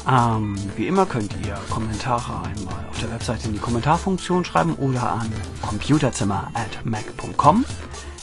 Ähm, 0.09 0.57
wie 0.75 0.87
immer 0.87 1.05
könnt 1.05 1.31
ihr 1.45 1.53
Kommentare 1.69 2.41
einmal 2.43 2.87
auf 2.89 2.99
der 2.99 3.11
Webseite 3.11 3.49
in 3.49 3.53
die 3.53 3.59
Kommentarfunktion 3.59 4.43
schreiben 4.45 4.73
oder 4.77 5.11
an 5.11 5.31
computerzimmer@mac.com. 5.61 7.65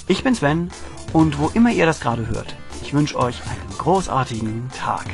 Ich 0.08 0.24
bin 0.24 0.34
Sven 0.34 0.72
und 1.12 1.38
wo 1.38 1.52
immer 1.54 1.70
ihr 1.70 1.86
das 1.86 2.00
gerade 2.00 2.26
hört, 2.26 2.56
ich 2.82 2.94
wünsche 2.94 3.16
euch 3.16 3.40
einen 3.48 3.78
großartigen 3.78 4.68
Tag. 4.76 5.06